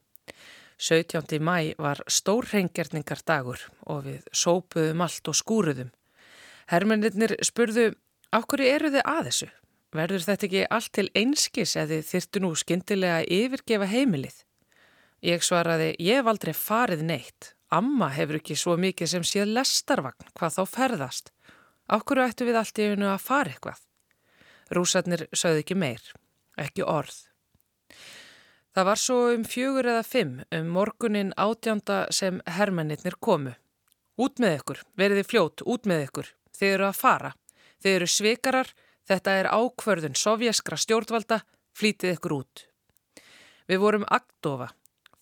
17. 0.81 1.37
mæ 1.45 1.75
var 1.81 2.01
stórrengjarningar 2.09 3.21
dagur 3.29 3.61
og 3.85 4.07
við 4.09 4.25
sópuðum 4.33 5.05
allt 5.05 5.29
og 5.29 5.37
skúruðum. 5.37 5.93
Hermennir 6.73 7.37
spurðu, 7.45 7.91
áhverju 8.33 8.71
eru 8.73 8.93
þið 8.97 9.05
að 9.05 9.23
þessu? 9.29 9.51
Verður 9.97 10.25
þetta 10.25 10.49
ekki 10.49 10.65
allt 10.79 10.93
til 10.93 11.07
einskis 11.17 11.77
eða 11.77 12.01
þyrtu 12.05 12.43
nú 12.43 12.55
skindilega 12.57 13.21
að 13.21 13.31
yfirgefa 13.41 13.89
heimilið? 13.93 14.41
Ég 15.25 15.45
svaraði, 15.45 15.93
ég 16.01 16.21
hef 16.21 16.33
aldrei 16.33 16.53
farið 16.57 17.05
neitt 17.05 17.56
Amma 17.75 18.13
hefur 18.15 18.39
ekki 18.39 18.55
svo 18.55 18.77
mikið 18.79 19.11
sem 19.11 19.25
séð 19.27 19.51
lestarvagn 19.57 20.29
hvað 20.39 20.59
þá 20.59 20.63
ferðast. 20.71 21.33
Áhverju 21.91 22.27
ættu 22.27 22.47
við 22.47 22.59
allt 22.61 22.79
í 22.79 22.87
einu 22.93 23.09
að 23.11 23.25
fara 23.25 23.51
eitthvað? 23.51 23.81
Rúsarnir 24.75 25.27
sögðu 25.35 25.63
ekki 25.63 25.77
meir, 25.79 26.03
ekki 26.59 26.87
orð. 26.87 27.19
Það 28.75 28.89
var 28.91 29.01
svo 29.03 29.19
um 29.33 29.45
fjögur 29.49 29.89
eða 29.89 30.07
fimm 30.07 30.41
um 30.53 30.71
morgunin 30.77 31.35
átjánda 31.35 32.07
sem 32.15 32.41
hermennir 32.47 33.19
komu. 33.19 33.55
Út 34.17 34.39
með 34.43 34.59
ykkur, 34.61 34.83
veriði 34.97 35.27
fljót, 35.27 35.63
út 35.67 35.87
með 35.91 36.07
ykkur. 36.07 36.33
Þið 36.57 36.75
eru 36.75 36.87
að 36.89 36.99
fara. 37.01 37.35
Þið 37.83 37.97
eru 37.99 38.09
svikarar, 38.11 38.73
þetta 39.09 39.37
er 39.41 39.51
ákvörðun 39.51 40.19
sovjaskra 40.19 40.79
stjórnvalda, 40.79 41.43
flítið 41.77 42.17
ykkur 42.17 42.39
út. 42.39 42.67
Við 43.67 43.83
vorum 43.83 44.07
agdofa 44.07 44.71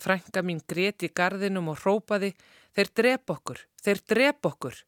Frænka 0.02 0.42
mín 0.42 0.60
greti 0.68 1.08
í 1.08 1.14
gardinum 1.14 1.70
og 1.72 1.84
rópaði 1.84 2.32
þeir 2.74 2.90
drep 2.98 3.30
okkur, 3.30 3.60
þeir 3.82 4.00
drep 4.10 4.48
okkur. 4.50 4.78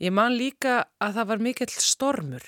Ég 0.00 0.12
man 0.12 0.36
líka 0.36 0.84
að 1.00 1.18
það 1.18 1.28
var 1.30 1.42
mikill 1.44 1.72
stormur. 1.72 2.44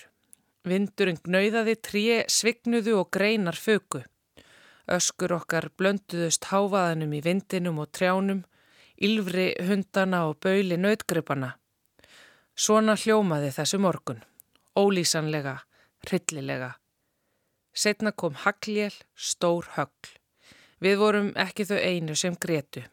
Vindurinn 0.68 1.20
gnauðaði, 1.24 1.74
tríi 1.80 2.18
svignuðu 2.28 2.98
og 3.00 3.10
greinar 3.14 3.56
föku. 3.56 4.02
Öskur 4.88 5.34
okkar 5.36 5.68
blönduðust 5.76 6.48
háfaðanum 6.48 7.12
í 7.16 7.22
vindinum 7.24 7.80
og 7.84 7.92
trjánum, 7.92 8.42
ylfri 8.96 9.52
hundana 9.68 10.24
og 10.28 10.38
bauli 10.44 10.76
nautgripana. 10.80 11.54
Svona 12.58 12.96
hljómaði 12.98 13.52
þessu 13.54 13.80
morgun, 13.80 14.22
ólýsanlega, 14.76 15.58
hryllilega. 16.08 16.72
Setna 17.72 18.12
kom 18.12 18.34
hagljél, 18.34 18.96
stór 19.14 19.68
högl. 19.76 20.16
Við 20.80 21.00
vorum 21.00 21.32
ekki 21.36 21.66
þau 21.66 21.78
einu 21.78 22.14
sem 22.14 22.36
gretu. 22.38 22.84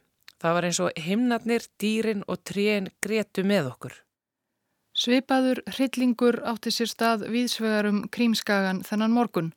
Það 0.42 0.58
var 0.58 0.68
eins 0.68 0.80
og 0.84 0.98
himnarnir, 1.00 1.64
dýrin 1.82 2.26
og 2.28 2.42
trén 2.44 2.90
gretu 3.02 3.46
með 3.46 3.72
okkur. 3.72 3.94
Sveipaður 4.96 5.60
hryllingur 5.68 6.38
átti 6.48 6.72
sér 6.72 6.88
stað 6.88 7.26
viðsvegarum 7.32 8.06
krímskagan 8.16 8.84
þennan 8.88 9.12
morgun 9.12 9.50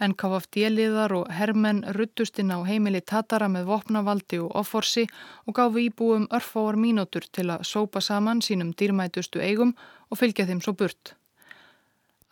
en 0.00 0.14
KFD-liðar 0.18 1.12
og 1.14 1.28
hermenn 1.36 1.84
ruttustinn 1.94 2.50
á 2.50 2.58
heimili 2.66 3.02
Tatara 3.04 3.50
með 3.52 3.68
vopnavaldi 3.68 4.40
og 4.42 4.54
offorsi 4.62 5.04
og 5.46 5.54
gáfi 5.58 5.86
íbúum 5.90 6.26
örfáar 6.34 6.78
mínútur 6.80 7.28
til 7.30 7.50
að 7.52 7.66
sópa 7.68 8.00
saman 8.02 8.40
sínum 8.42 8.72
dýrmætustu 8.72 9.44
eigum 9.44 9.76
og 10.10 10.18
fylgja 10.18 10.48
þeim 10.48 10.64
svo 10.64 10.74
burt. 10.74 11.14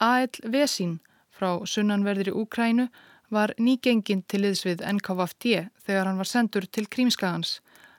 A.L. 0.00 0.50
Vesín 0.50 0.98
frá 1.30 1.60
sunnanverðri 1.66 2.34
Úkrænu 2.34 2.88
var 3.30 3.52
nýgenginn 3.58 4.24
til 4.28 4.42
liðs 4.44 4.64
við 4.66 4.84
NKVFD 4.88 5.68
þegar 5.86 6.08
hann 6.10 6.20
var 6.20 6.28
sendur 6.28 6.66
til 6.66 6.86
krímskagans. 6.88 7.58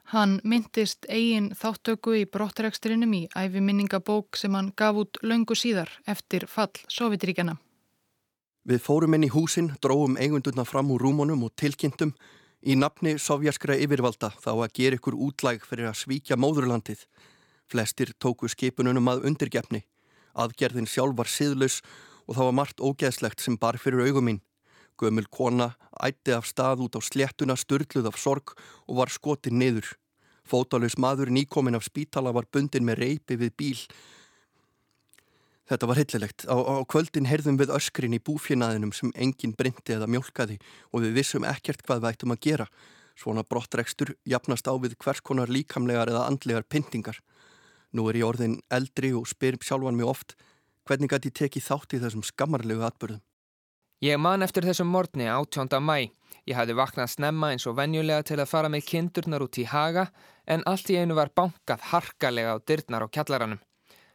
Hann 0.09 0.39
myndist 0.41 1.05
eigin 1.05 1.51
þáttöku 1.53 2.15
í 2.17 2.25
brottreksturinnum 2.25 3.12
í 3.13 3.24
æfiminningabók 3.38 4.39
sem 4.41 4.55
hann 4.57 4.71
gaf 4.74 4.98
út 4.98 5.19
laungu 5.21 5.53
síðar 5.53 5.91
eftir 6.09 6.48
fall 6.50 6.74
Sovjetríkjana. 6.89 7.59
Við 8.65 8.81
fórum 8.81 9.13
inn 9.13 9.27
í 9.27 9.31
húsin, 9.33 9.69
dróum 9.81 10.17
eigundurna 10.17 10.65
fram 10.65 10.89
úr 10.93 11.05
rúmonum 11.05 11.45
og 11.45 11.53
tilkynntum 11.57 12.15
í 12.62 12.75
nafni 12.75 13.15
sovjaskra 13.21 13.77
yfirvalda 13.79 14.31
þá 14.41 14.51
að 14.55 14.74
gera 14.81 14.98
ykkur 15.00 15.17
útlæg 15.29 15.63
fyrir 15.65 15.91
að 15.91 16.01
svíkja 16.01 16.38
móðurlandið. 16.41 17.05
Flestir 17.69 18.12
tóku 18.17 18.50
skipununum 18.50 19.13
að 19.13 19.29
undirgefni. 19.29 19.86
Aðgerðin 20.33 20.89
sjálf 20.89 21.15
var 21.21 21.29
siðlaus 21.29 21.83
og 22.25 22.36
þá 22.36 22.43
var 22.48 22.55
margt 22.63 22.81
ógeðslegt 22.81 23.45
sem 23.45 23.57
bar 23.62 23.77
fyrir 23.77 24.09
augum 24.09 24.25
mín. 24.25 24.41
Gömul 24.99 25.29
kona 25.31 25.73
ætti 26.03 26.33
af 26.35 26.47
stað 26.49 26.83
út 26.85 26.97
á 26.99 27.01
sléttuna 27.01 27.55
störluð 27.55 28.09
af 28.11 28.19
sorg 28.19 28.55
og 28.87 28.99
var 28.99 29.11
skotin 29.11 29.59
niður. 29.59 29.87
Fótalus 30.43 30.97
maður 30.97 31.31
nýkomin 31.31 31.77
af 31.77 31.85
spítala 31.85 32.33
var 32.35 32.49
bundin 32.51 32.87
með 32.87 33.03
reypi 33.03 33.37
við 33.39 33.53
bíl. 33.55 33.81
Þetta 35.69 35.87
var 35.87 35.99
hillilegt. 36.01 36.45
Á, 36.49 36.55
á 36.57 36.75
kvöldin 36.89 37.29
heyrðum 37.29 37.59
við 37.61 37.73
öskrin 37.77 38.17
í 38.17 38.21
búfjinaðinum 38.25 38.91
sem 38.95 39.11
engin 39.13 39.53
brindi 39.53 39.93
eða 39.93 40.09
mjölkaði 40.09 40.57
og 40.89 41.05
við 41.05 41.19
vissum 41.19 41.45
ekkert 41.45 41.85
hvað 41.85 42.01
við 42.01 42.11
ættum 42.11 42.33
að 42.33 42.41
gera. 42.47 42.67
Svona 43.19 43.45
brottrekstur 43.45 44.15
jafnast 44.25 44.65
á 44.65 44.73
við 44.81 44.97
hvers 44.97 45.21
konar 45.21 45.51
líkamlegar 45.51 46.09
eða 46.09 46.25
andlegar 46.25 46.65
pyntingar. 46.65 47.19
Nú 47.93 48.09
er 48.09 48.17
ég 48.17 48.25
orðin 48.25 48.59
eldri 48.73 49.13
og 49.13 49.29
spyr 49.29 49.59
sjálfan 49.61 49.97
mig 49.99 50.09
oft 50.09 50.35
hvernig 50.89 51.11
gæti 51.13 51.29
ég 51.29 51.37
tekið 51.37 51.67
þátt 51.69 51.93
í 51.93 52.01
þessum 52.01 52.25
skammarlegu 52.25 52.81
atbyrðum. 52.87 53.21
Ég 53.99 54.15
man 54.15 54.39
eftir 54.45 54.63
þessum 54.63 54.87
morgni 54.87 55.25
18. 55.27 55.73
mæ. 55.83 56.07
Ég 56.47 56.55
hafði 56.55 56.75
vaknað 56.79 57.09
snemma 57.11 57.49
eins 57.51 57.65
og 57.67 57.73
venjulega 57.75 58.23
til 58.29 58.37
að 58.39 58.47
fara 58.47 58.69
með 58.71 58.85
kindurnar 58.87 59.43
út 59.43 59.57
í 59.59 59.65
haga 59.67 60.05
en 60.47 60.63
allt 60.71 60.87
í 60.87 60.95
einu 60.95 61.17
var 61.17 61.33
bankað 61.35 61.83
harkalega 61.89 62.53
á 62.55 62.63
dyrnar 62.63 63.03
á 63.03 63.11
kjallaranum. 63.11 63.59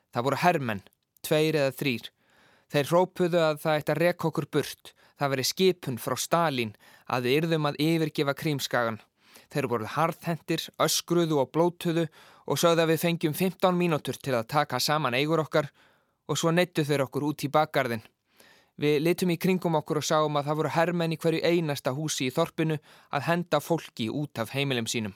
Það 0.08 0.24
voru 0.24 0.38
hermenn, 0.40 0.80
tveir 1.20 1.58
eða 1.60 1.74
þrýr. 1.76 2.08
Þeir 2.72 2.88
rópuðu 2.94 3.42
að 3.44 3.60
það 3.66 3.76
eitt 3.76 3.92
að 3.92 4.00
reka 4.00 4.28
okkur 4.30 4.48
burt. 4.56 4.94
Það 5.20 5.32
veri 5.34 5.46
skipun 5.50 6.00
frá 6.00 6.16
Stalin 6.16 6.72
að 7.04 7.28
við 7.28 7.36
yrðum 7.42 7.68
að 7.68 7.78
yfirgefa 7.84 8.36
krímskagan. 8.40 8.98
Þeir 9.52 9.68
voru 9.68 9.92
harðhendir, 9.98 10.64
öskruðu 10.80 11.42
og 11.44 11.52
blótuðu 11.52 12.08
og 12.48 12.56
sögðu 12.56 12.86
að 12.86 12.94
við 12.94 13.04
fengjum 13.04 13.36
15 13.36 13.76
mínútur 13.76 14.16
til 14.16 14.32
að 14.32 14.48
taka 14.56 14.80
saman 14.80 15.20
eigur 15.20 15.44
okkar 15.44 15.68
og 16.24 16.40
svo 16.40 16.56
neittu 16.56 16.88
þeir 16.88 17.04
okkur 17.04 17.28
út 17.28 17.44
í 17.44 17.52
bakgarðin. 17.52 18.00
Við 18.80 19.04
litum 19.06 19.30
í 19.30 19.38
kringum 19.38 19.76
okkur 19.78 20.00
og 20.00 20.06
sáum 20.06 20.38
að 20.38 20.48
það 20.48 20.58
voru 20.58 20.70
hermenn 20.74 21.14
í 21.14 21.18
hverju 21.22 21.42
einasta 21.46 21.92
húsi 21.94 22.26
í 22.26 22.32
þorpinu 22.34 22.78
að 23.14 23.26
henda 23.28 23.60
fólki 23.62 24.08
út 24.10 24.40
af 24.42 24.50
heimilum 24.54 24.88
sínum. 24.90 25.14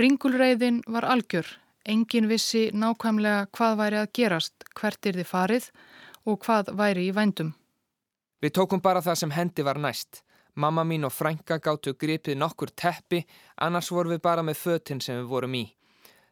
Ringulreiðin 0.00 0.80
var 0.88 1.04
algjör. 1.04 1.46
Engin 1.84 2.28
vissi 2.28 2.70
nákvæmlega 2.72 3.48
hvað 3.56 3.76
væri 3.80 3.98
að 4.00 4.12
gerast, 4.16 4.64
hvert 4.76 5.06
er 5.06 5.18
þið 5.20 5.28
farið 5.28 5.68
og 6.28 6.40
hvað 6.44 6.72
væri 6.76 7.06
í 7.08 7.14
vændum. 7.16 7.54
Við 8.40 8.54
tókum 8.56 8.80
bara 8.80 9.02
það 9.04 9.20
sem 9.20 9.34
hendi 9.36 9.64
var 9.64 9.80
næst. 9.80 10.22
Mamma 10.56 10.84
mín 10.84 11.04
og 11.04 11.12
frænka 11.12 11.58
gáttu 11.60 11.94
gripið 11.94 12.38
nokkur 12.40 12.72
teppi, 12.72 13.24
annars 13.56 13.90
vorum 13.92 14.14
við 14.14 14.22
bara 14.24 14.42
með 14.42 14.60
fötinn 14.60 15.00
sem 15.00 15.20
við 15.20 15.28
vorum 15.28 15.54
í. 15.56 15.66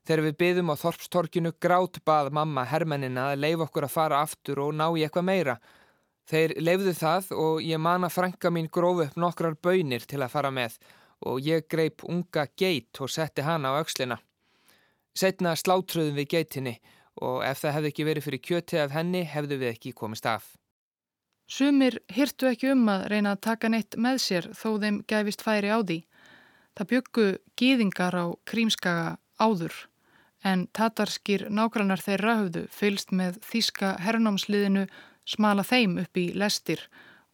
Þegar 0.08 0.24
við 0.24 0.38
byðum 0.40 0.72
á 0.72 0.80
Þorpstorkinu 0.80 1.52
grátt 1.60 2.00
bað 2.04 2.32
mamma 2.32 2.64
hermennina 2.64 3.28
að 3.32 3.42
leif 3.44 3.64
okkur 3.66 3.84
að 3.84 3.92
fara 3.92 4.22
aftur 4.24 4.62
og 4.64 4.72
ná 4.72 4.86
í 4.96 5.04
eitthvað 5.04 5.28
meira 5.28 5.58
Þeir 6.28 6.58
leifðu 6.60 6.92
það 6.92 7.30
og 7.40 7.62
ég 7.64 7.80
man 7.80 8.04
að 8.04 8.14
frænka 8.18 8.50
mín 8.52 8.68
gróf 8.68 9.06
upp 9.06 9.16
nokkrar 9.16 9.56
bönir 9.64 10.04
til 10.04 10.20
að 10.20 10.34
fara 10.34 10.50
með 10.52 10.76
og 11.24 11.40
ég 11.42 11.64
greip 11.72 12.04
unga 12.04 12.44
geit 12.52 13.00
og 13.00 13.10
setti 13.10 13.42
hana 13.42 13.72
á 13.72 13.80
aukslina. 13.80 14.18
Setna 15.16 15.54
sláttröðum 15.56 16.18
við 16.20 16.28
geitinni 16.36 16.74
og 17.24 17.40
ef 17.48 17.62
það 17.62 17.74
hefði 17.78 17.92
ekki 17.92 18.06
verið 18.10 18.26
fyrir 18.28 18.44
kjöti 18.44 18.80
af 18.82 18.92
henni 18.94 19.24
hefðu 19.26 19.58
við 19.62 19.72
ekki 19.72 19.94
komist 19.96 20.28
af. 20.28 20.52
Sumir 21.48 21.96
hirtu 22.12 22.50
ekki 22.50 22.74
um 22.74 22.84
að 22.92 23.06
reyna 23.14 23.32
að 23.32 23.44
taka 23.48 23.72
neitt 23.72 23.96
með 23.96 24.20
sér 24.20 24.50
þó 24.52 24.76
þeim 24.82 25.00
gæfist 25.08 25.42
færi 25.42 25.72
á 25.72 25.80
því. 25.80 26.02
Það 26.76 26.90
byggu 26.92 27.28
gýðingar 27.58 28.14
á 28.14 28.26
krímskaga 28.44 29.16
áður 29.40 29.74
en 30.44 30.68
tatarskir 30.76 31.48
nágrannar 31.50 32.04
þeirra 32.04 32.36
höfðu 32.42 32.66
fylst 32.70 33.16
með 33.16 33.40
þíska 33.48 33.96
hernámsliðinu 34.04 34.84
smala 35.28 35.64
þeim 35.66 35.98
upp 36.02 36.16
í 36.16 36.30
lestir 36.32 36.80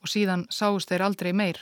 og 0.02 0.11
síðan 0.11 0.44
sáust 0.50 0.90
þeir 0.90 1.07
aldrei 1.07 1.33
meir. 1.33 1.61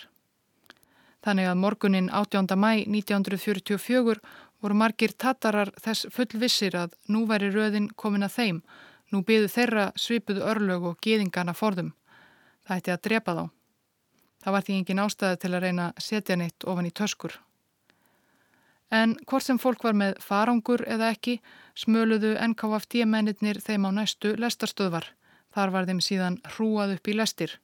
Þannig 1.23 1.53
að 1.53 1.61
morgunin 1.63 2.09
18. 2.11 2.57
mæ 2.59 2.73
1944 2.89 4.17
voru 4.63 4.79
margir 4.79 5.13
tattarar 5.19 5.71
þess 5.83 6.09
fullvissir 6.15 6.75
að 6.79 6.97
nú 7.13 7.27
væri 7.31 7.53
röðin 7.55 7.91
komin 7.95 8.27
að 8.27 8.37
þeim, 8.39 8.61
nú 9.13 9.23
byðu 9.27 9.51
þeirra 9.55 9.87
svipuðu 9.99 10.43
örlög 10.51 10.89
og 10.91 10.99
geðingana 11.05 11.55
forðum. 11.55 11.93
Það 12.67 12.77
ætti 12.79 12.95
að 12.95 13.03
drepa 13.07 13.37
þá. 13.39 13.45
Það 14.43 14.55
var 14.57 14.67
því 14.67 14.77
engin 14.77 15.03
ástæði 15.03 15.41
til 15.43 15.53
að 15.53 15.65
reyna 15.67 15.89
setja 15.99 16.37
neitt 16.37 16.67
ofan 16.67 16.89
í 16.89 16.95
töskur. 16.95 17.35
En 18.93 19.15
hvort 19.27 19.47
sem 19.47 19.59
fólk 19.63 19.85
var 19.87 19.95
með 19.97 20.19
farangur 20.21 20.83
eða 20.91 21.13
ekki, 21.15 21.39
smöluðu 21.79 22.35
NKFD 22.51 23.07
mennir 23.09 23.61
þeim 23.63 23.87
á 23.89 23.91
næstu 24.03 24.35
lestarstöðvar. 24.37 25.07
Þar 25.53 25.73
var 25.75 25.89
þeim 25.89 26.01
síðan 26.01 26.41
hrúað 26.55 26.97
upp 26.97 27.09
í 27.09 27.17
lestir. 27.17 27.59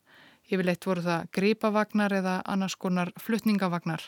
Yfirleitt 0.49 0.87
voru 0.89 1.05
það 1.05 1.29
gripavagnar 1.37 2.15
eða 2.21 2.39
annars 2.49 2.77
konar 2.81 3.13
flutningavagnar, 3.21 4.03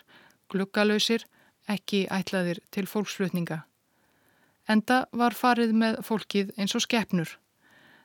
glukkalöysir, 0.53 1.27
ekki 1.69 2.07
ætlaðir 2.13 2.63
til 2.73 2.87
fólksflutninga. 2.89 3.63
Enda 4.69 5.05
var 5.13 5.37
farið 5.37 5.73
með 5.77 6.01
fólkið 6.07 6.53
eins 6.57 6.77
og 6.79 6.85
skeppnur. 6.85 7.33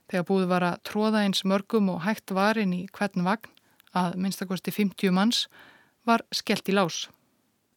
Þegar 0.09 0.27
búið 0.29 0.47
var 0.51 0.65
að 0.65 0.81
tróða 0.89 1.23
eins 1.25 1.43
mörgum 1.47 1.89
og 1.93 2.03
hægt 2.05 2.33
var 2.35 2.59
inn 2.61 2.73
í 2.73 2.83
hvern 2.93 3.25
vagn, 3.25 3.51
að 3.95 4.17
minnstakosti 4.19 4.73
50 4.75 5.13
manns, 5.15 5.45
var 6.05 6.25
skellt 6.35 6.69
í 6.69 6.75
lás. 6.75 7.05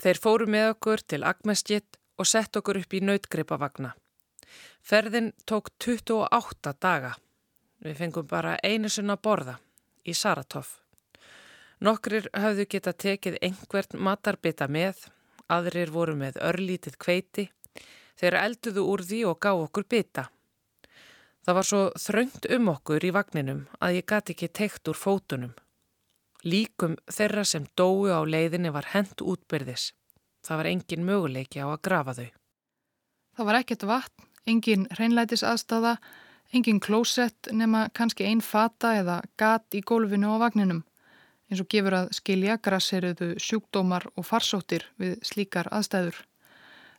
Þeir 0.03 0.21
fóru 0.23 0.47
með 0.51 0.75
okkur 0.75 1.03
til 1.07 1.25
Agmestjitt 1.27 1.99
og 2.19 2.27
sett 2.27 2.59
okkur 2.59 2.83
upp 2.83 2.95
í 2.95 3.01
nautgripavagna. 3.03 3.95
Ferðin 4.83 5.33
tók 5.47 5.71
28 5.79 6.75
daga. 6.83 7.15
Við 7.85 7.99
fengum 8.01 8.27
bara 8.27 8.57
einu 8.65 8.91
sunna 8.91 9.17
borða 9.17 9.59
í 10.03 10.15
Saratov. 10.15 10.71
Nokkrir 11.85 12.27
hafðu 12.35 12.67
geta 12.67 12.93
tekið 12.93 13.39
einhvert 13.43 13.95
matarbita 13.95 14.67
með, 14.67 15.05
aðrir 15.47 15.93
voru 15.95 16.17
með 16.19 16.41
örlítið 16.43 16.97
kveiti, 16.99 17.45
þeir 18.19 18.39
elduðu 18.41 18.83
úr 18.83 19.05
því 19.07 19.21
og 19.31 19.39
gá 19.39 19.53
okkur 19.55 19.87
bita. 19.87 20.27
Það 21.47 21.57
var 21.57 21.69
svo 21.69 21.83
þröngt 21.97 22.49
um 22.59 22.73
okkur 22.75 23.05
í 23.07 23.13
vagninum 23.15 23.63
að 23.79 24.01
ég 24.01 24.09
gati 24.11 24.35
ekki 24.35 24.51
teikt 24.59 24.91
úr 24.91 24.99
fótunum. 24.99 25.55
Líkum 26.45 26.99
þeirra 27.11 27.45
sem 27.47 27.65
dói 27.79 28.11
á 28.11 28.21
leiðinni 28.27 28.75
var 28.75 28.91
hent 28.93 29.23
útbyrðis. 29.23 29.93
Það 30.45 30.61
var 30.61 30.69
engin 30.73 31.07
möguleiki 31.07 31.63
á 31.63 31.67
að 31.71 31.83
grafa 31.87 32.15
þau. 32.19 32.29
Það 33.39 33.49
var 33.49 33.59
ekkert 33.63 33.87
vatn, 33.87 34.27
engin 34.51 34.87
hreinlætis 34.99 35.47
aðstafa, 35.47 35.97
Engin 36.53 36.81
klósett 36.81 37.51
nema 37.53 37.89
kannski 37.93 38.25
einn 38.25 38.41
fata 38.41 38.95
eða 38.97 39.19
gat 39.37 39.75
í 39.77 39.83
gólfinu 39.85 40.31
á 40.33 40.37
vagninum. 40.41 40.81
Eins 41.49 41.61
og 41.61 41.69
gefur 41.73 41.97
að 41.99 42.09
skilja 42.17 42.57
grasseriðu 42.65 43.35
sjúkdómar 43.41 44.07
og 44.17 44.25
farsóttir 44.25 44.87
við 44.97 45.19
slíkar 45.29 45.69
aðstæður. 45.69 46.23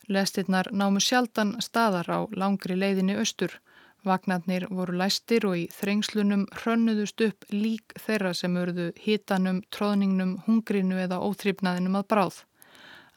Lestirnar 0.06 0.70
námu 0.70 1.02
sjaldan 1.02 1.56
staðar 1.62 2.06
á 2.10 2.18
langri 2.30 2.78
leiðinni 2.78 3.18
austur. 3.18 3.58
Vagnarnir 4.06 4.68
voru 4.70 4.94
læstir 4.96 5.44
og 5.46 5.58
í 5.58 5.66
þrengslunum 5.74 6.46
hrönnuðust 6.62 7.20
upp 7.26 7.50
lík 7.50 7.98
þeirra 8.06 8.32
sem 8.34 8.56
örðu 8.56 8.88
hitanum, 9.02 9.60
tróðningnum, 9.74 10.38
hungrinu 10.46 11.02
eða 11.02 11.20
óþrýfnaðinum 11.26 11.98
að 12.00 12.08
bráð. 12.14 12.40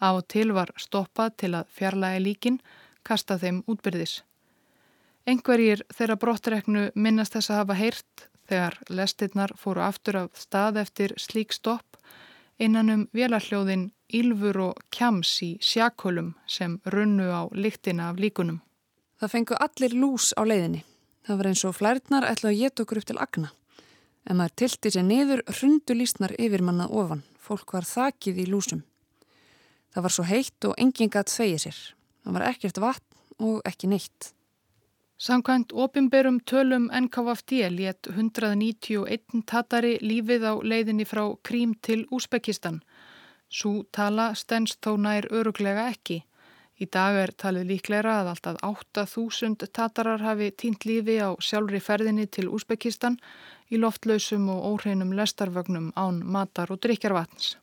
Á 0.02 0.12
til 0.28 0.50
var 0.52 0.74
stoppað 0.82 1.38
til 1.46 1.54
að 1.62 1.72
fjarlæga 1.78 2.26
líkin, 2.26 2.62
kasta 3.06 3.38
þeim 3.38 3.63
útbyrðis. 3.69 4.24
Engverjir 5.23 5.86
þeirra 5.95 6.17
brottreknu 6.19 6.89
minnast 6.99 7.38
þess 7.38 7.51
að 7.51 7.59
hafa 7.62 7.75
heyrt 7.79 8.25
þegar 8.49 8.75
lestirnar 8.91 9.53
fóru 9.55 9.83
aftur 9.86 10.17
af 10.25 10.36
stað 10.36 10.81
eftir 10.81 11.13
slík 11.21 11.55
stopp 11.55 11.97
innan 12.59 12.91
um 12.91 13.05
vélarhljóðin 13.15 13.91
Ylfur 14.13 14.59
og 14.62 14.81
Kjams 14.93 15.31
í 15.45 15.53
sjakölum 15.63 16.33
sem 16.45 16.75
runnu 16.86 17.29
á 17.31 17.47
lyktina 17.55 18.12
af 18.12 18.19
líkunum. 18.19 18.59
Það 19.17 19.31
fengu 19.31 19.57
allir 19.63 19.95
lús 19.95 20.33
á 20.36 20.43
leiðinni. 20.43 20.83
Það 21.23 21.39
var 21.39 21.49
eins 21.49 21.63
og 21.63 21.75
flærtnar 21.79 22.27
ætla 22.27 22.51
að 22.51 22.59
geta 22.59 22.83
okkur 22.83 22.99
upp 22.99 23.07
til 23.09 23.19
agna. 23.23 23.53
En 24.27 24.38
maður 24.38 24.57
tilti 24.59 24.91
sér 24.91 25.07
niður 25.07 25.41
hrundu 25.47 25.95
lísnar 25.95 26.36
yfir 26.36 26.63
mannað 26.67 26.93
ofan. 26.99 27.23
Fólk 27.39 27.73
var 27.73 27.88
þakið 27.88 28.43
í 28.43 28.49
lúsum. 28.51 28.83
Það 29.95 30.03
var 30.03 30.15
svo 30.15 30.27
heitt 30.27 30.67
og 30.67 30.75
enginn 30.77 31.12
gatt 31.12 31.31
þegið 31.31 31.63
sér. 31.63 31.81
Það 32.23 32.38
var 32.38 32.47
ekkert 32.51 32.79
vatn 32.83 33.43
og 33.47 33.62
ekki 33.67 33.89
neitt. 33.91 34.33
Samkvæmt 35.17 35.71
opimberum 35.71 36.39
tölum 36.39 36.89
NKVFD 36.91 37.52
létt 37.69 38.08
191 38.10 39.43
tatari 39.45 39.97
lífið 40.02 40.43
á 40.49 40.54
leiðinni 40.58 41.06
frá 41.06 41.23
Krím 41.43 41.76
til 41.82 42.08
Úsbekistan. 42.12 42.82
Sú 43.49 43.86
tala 43.91 44.34
stens 44.34 44.78
þó 44.82 44.97
nær 44.97 45.30
öruglega 45.30 45.88
ekki. 45.93 46.23
Í 46.82 46.86
dag 46.89 47.15
er 47.15 47.32
talið 47.38 47.67
líklegra 47.69 48.13
að 48.21 48.30
alltaf 48.34 48.62
8.000 48.65 49.69
tatarar 49.78 50.23
hafi 50.26 50.49
týnt 50.52 50.86
lífi 50.89 51.19
á 51.21 51.38
sjálfri 51.38 51.80
ferðinni 51.80 52.26
til 52.26 52.49
Úsbekistan 52.49 53.19
í 53.69 53.78
loftlausum 53.78 54.49
og 54.49 54.65
óhreinum 54.71 55.13
lestarvögnum 55.13 55.91
án 55.95 56.23
matar 56.26 56.73
og 56.73 56.82
drikjarvatns. 56.82 57.58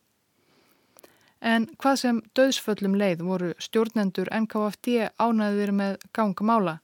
En 1.41 1.67
hvað 1.81 1.99
sem 1.99 2.21
döðsföllum 2.37 2.95
leið 2.95 3.25
voru 3.27 3.51
stjórnendur 3.59 4.31
NKFD 4.39 5.11
ánæðir 5.19 5.75
með 5.75 5.99
gangmála. 6.15 6.79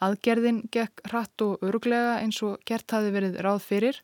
Aðgerðin 0.00 0.62
gekk 0.72 1.02
hratt 1.10 1.42
og 1.44 1.60
öruglega 1.66 2.20
eins 2.22 2.38
og 2.42 2.58
gert 2.64 2.90
hafi 2.94 3.10
verið 3.12 3.36
ráð 3.44 3.60
fyrir 3.66 3.96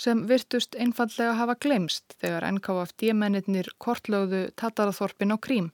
sem 0.00 0.22
virtust 0.28 0.76
einfallega 0.80 1.34
hafa 1.36 1.56
glemst 1.60 2.14
þegar 2.22 2.46
NKFD-mennir 2.54 3.68
kortlögðu 3.84 4.46
Tataraþorpin 4.56 5.34
á 5.36 5.38
Krím. 5.38 5.68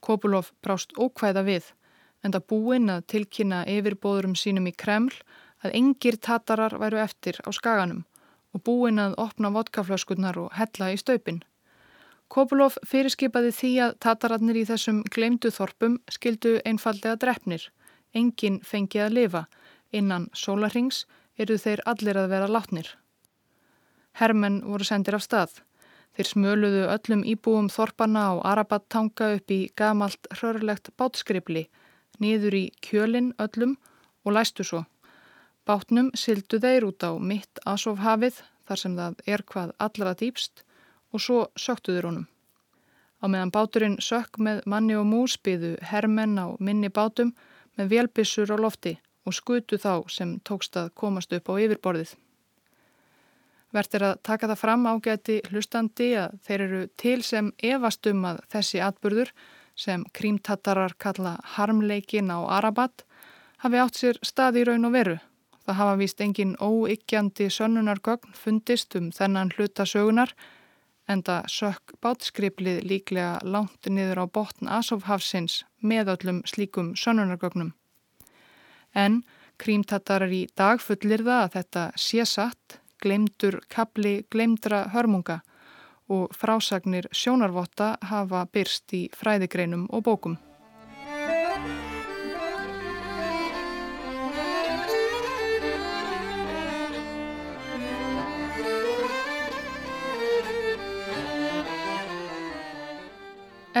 Kopulov 0.00 0.52
brást 0.62 0.94
ókvæða 0.94 1.42
við 1.48 1.72
en 2.22 2.34
það 2.36 2.46
búinn 2.52 2.92
að 2.94 3.06
tilkynna 3.14 3.64
yfirbóðurum 3.74 4.36
sínum 4.38 4.68
í 4.70 4.74
Kreml 4.76 5.16
að 5.64 5.74
engir 5.80 6.20
Tatarar 6.22 6.78
væru 6.78 7.02
eftir 7.02 7.40
á 7.42 7.50
skaganum 7.50 8.04
og 8.54 8.62
búinn 8.66 9.02
að 9.02 9.18
opna 9.18 9.50
vodkaflöskunnar 9.54 10.38
og 10.38 10.54
hella 10.54 10.92
í 10.94 11.00
staupin. 11.00 11.42
Kopulov 12.30 12.78
fyrirskipaði 12.86 13.50
því 13.50 13.72
að 13.88 13.98
Tatararnir 14.06 14.62
í 14.62 14.64
þessum 14.68 15.02
glemdu 15.10 15.50
þorpum 15.50 15.98
skildu 16.10 16.60
einfallega 16.64 17.18
drefnir 17.18 17.66
enginn 18.14 18.60
fengi 18.62 19.02
að 19.02 19.16
lifa. 19.18 19.44
Innan 19.92 20.28
sólarings 20.34 21.04
eru 21.38 21.58
þeir 21.58 21.82
allir 21.86 22.18
að 22.18 22.30
vera 22.34 22.50
látnir. 22.50 22.88
Hermenn 24.20 24.60
voru 24.68 24.84
sendir 24.84 25.16
af 25.16 25.24
stað. 25.24 25.52
Þeir 26.16 26.28
smöluðu 26.28 26.80
öllum 26.92 27.22
íbúum 27.32 27.68
þorparna 27.72 28.24
á 28.28 28.32
Arabat-tanga 28.52 29.30
upp 29.38 29.52
í 29.54 29.60
gamalt 29.78 30.28
hrörlegt 30.34 30.90
bátskripli, 31.00 31.68
niður 32.20 32.56
í 32.58 32.64
kjölinn 32.84 33.30
öllum 33.40 33.76
og 34.26 34.34
læstu 34.36 34.66
svo. 34.66 34.84
Bátnum 35.64 36.10
sildu 36.18 36.60
þeir 36.60 36.88
út 36.90 37.06
á 37.06 37.16
mitt 37.16 37.62
Asofhafið 37.64 38.42
þar 38.68 38.82
sem 38.82 38.96
það 38.98 39.22
er 39.26 39.44
hvað 39.52 39.72
allra 39.86 40.14
dýpst 40.22 40.64
og 41.14 41.24
svo 41.24 41.40
söktuður 41.56 42.10
honum. 42.10 42.26
Á 43.20 43.24
meðan 43.28 43.52
báturinn 43.54 44.00
sökk 44.00 44.40
með 44.40 44.64
manni 44.66 44.96
og 44.96 45.06
músbyðu 45.08 45.76
hermenn 45.90 46.38
á 46.40 46.56
minni 46.58 46.88
bátum 46.88 47.34
með 47.76 47.92
vélbissur 47.94 48.52
á 48.52 48.56
lofti 48.56 48.98
og 49.24 49.36
skutu 49.36 49.78
þá 49.78 50.08
sem 50.08 50.38
tókst 50.44 50.76
að 50.80 50.92
komast 50.96 51.32
upp 51.36 51.52
á 51.52 51.54
yfirborðið. 51.60 52.16
Vert 53.70 53.94
er 53.94 54.04
að 54.08 54.20
taka 54.26 54.48
það 54.50 54.60
fram 54.64 54.86
ágæti 54.90 55.38
hlustandi 55.50 56.10
að 56.18 56.36
þeir 56.46 56.64
eru 56.66 56.82
til 56.98 57.18
sem 57.22 57.52
evastum 57.62 58.24
að 58.26 58.42
þessi 58.50 58.82
atburður 58.82 59.30
sem 59.78 60.04
krímtattarar 60.16 60.96
kalla 60.98 61.36
harmleikin 61.54 62.32
á 62.34 62.42
Arabat 62.58 63.04
hafi 63.62 63.80
átt 63.80 64.00
sér 64.00 64.18
stað 64.26 64.60
í 64.60 64.64
raun 64.68 64.88
og 64.88 64.96
veru. 64.96 65.18
Það 65.64 65.78
hafa 65.78 65.98
víst 66.00 66.22
engin 66.24 66.56
óyggjandi 66.58 67.46
sönnunargögn 67.52 68.34
fundist 68.34 68.96
um 68.98 69.12
þennan 69.14 69.52
hluta 69.54 69.86
sögunar 69.86 70.34
en 71.10 71.22
það 71.26 71.48
sökk 71.54 71.94
bátskriplið 72.02 72.82
líklega 72.90 73.38
langt 73.46 73.86
niður 73.86 74.24
á 74.24 74.26
botn 74.26 74.70
Asofhafsins 74.70 75.62
með 75.78 76.14
öllum 76.16 76.42
slíkum 76.46 76.94
sönnunargögnum. 76.98 77.72
En 78.94 79.22
krímtattarar 79.60 80.32
í 80.32 80.46
dag 80.56 80.82
fullir 80.82 81.22
það 81.22 81.44
að 81.44 81.54
þetta 81.58 81.84
sé 82.00 82.26
satt, 82.26 82.79
glemdur 83.00 83.60
kapli 83.68 84.20
glemdra 84.30 84.84
hörmunga 84.94 85.40
og 86.10 86.34
frásagnir 86.34 87.08
sjónarvotta 87.14 87.96
hafa 88.12 88.44
byrst 88.52 88.94
í 88.96 89.08
fræðigreinum 89.16 89.88
og 89.90 90.06
bókum. 90.06 90.38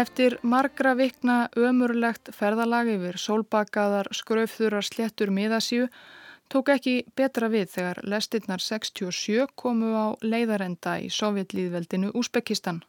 Eftir 0.00 0.38
margra 0.46 0.94
vikna 0.94 1.50
ömurlegt 1.58 2.30
ferðalag 2.32 2.88
yfir 2.92 3.18
sólbakaðar 3.18 4.08
skraufþurar 4.14 4.86
slettur 4.86 5.32
miðasíu 5.34 5.88
tók 6.50 6.70
ekki 6.74 6.94
betra 7.16 7.48
við 7.52 7.68
þegar 7.74 8.00
lestinnar 8.10 8.62
67 8.62 9.46
komu 9.62 9.94
á 9.94 10.06
leiðarenda 10.22 10.96
í 10.98 11.08
sovjetlýðveldinu 11.14 12.10
Úsbekistan. 12.18 12.82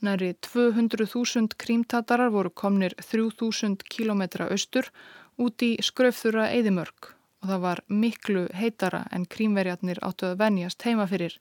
Næri 0.00 0.32
200.000 0.46 1.58
krímtatarar 1.60 2.32
voru 2.32 2.50
komnir 2.50 2.96
3.000 3.04 3.84
km 3.84 4.22
austur 4.48 4.88
út 5.36 5.60
í 5.62 5.74
skraufþura 5.84 6.48
Eidimörk 6.54 7.12
og 7.40 7.50
það 7.52 7.60
var 7.66 7.82
miklu 7.88 8.46
heitara 8.56 9.04
en 9.12 9.26
krímverjarnir 9.28 10.00
áttu 10.04 10.30
að 10.30 10.40
venjast 10.40 10.84
heima 10.88 11.06
fyrir. 11.08 11.36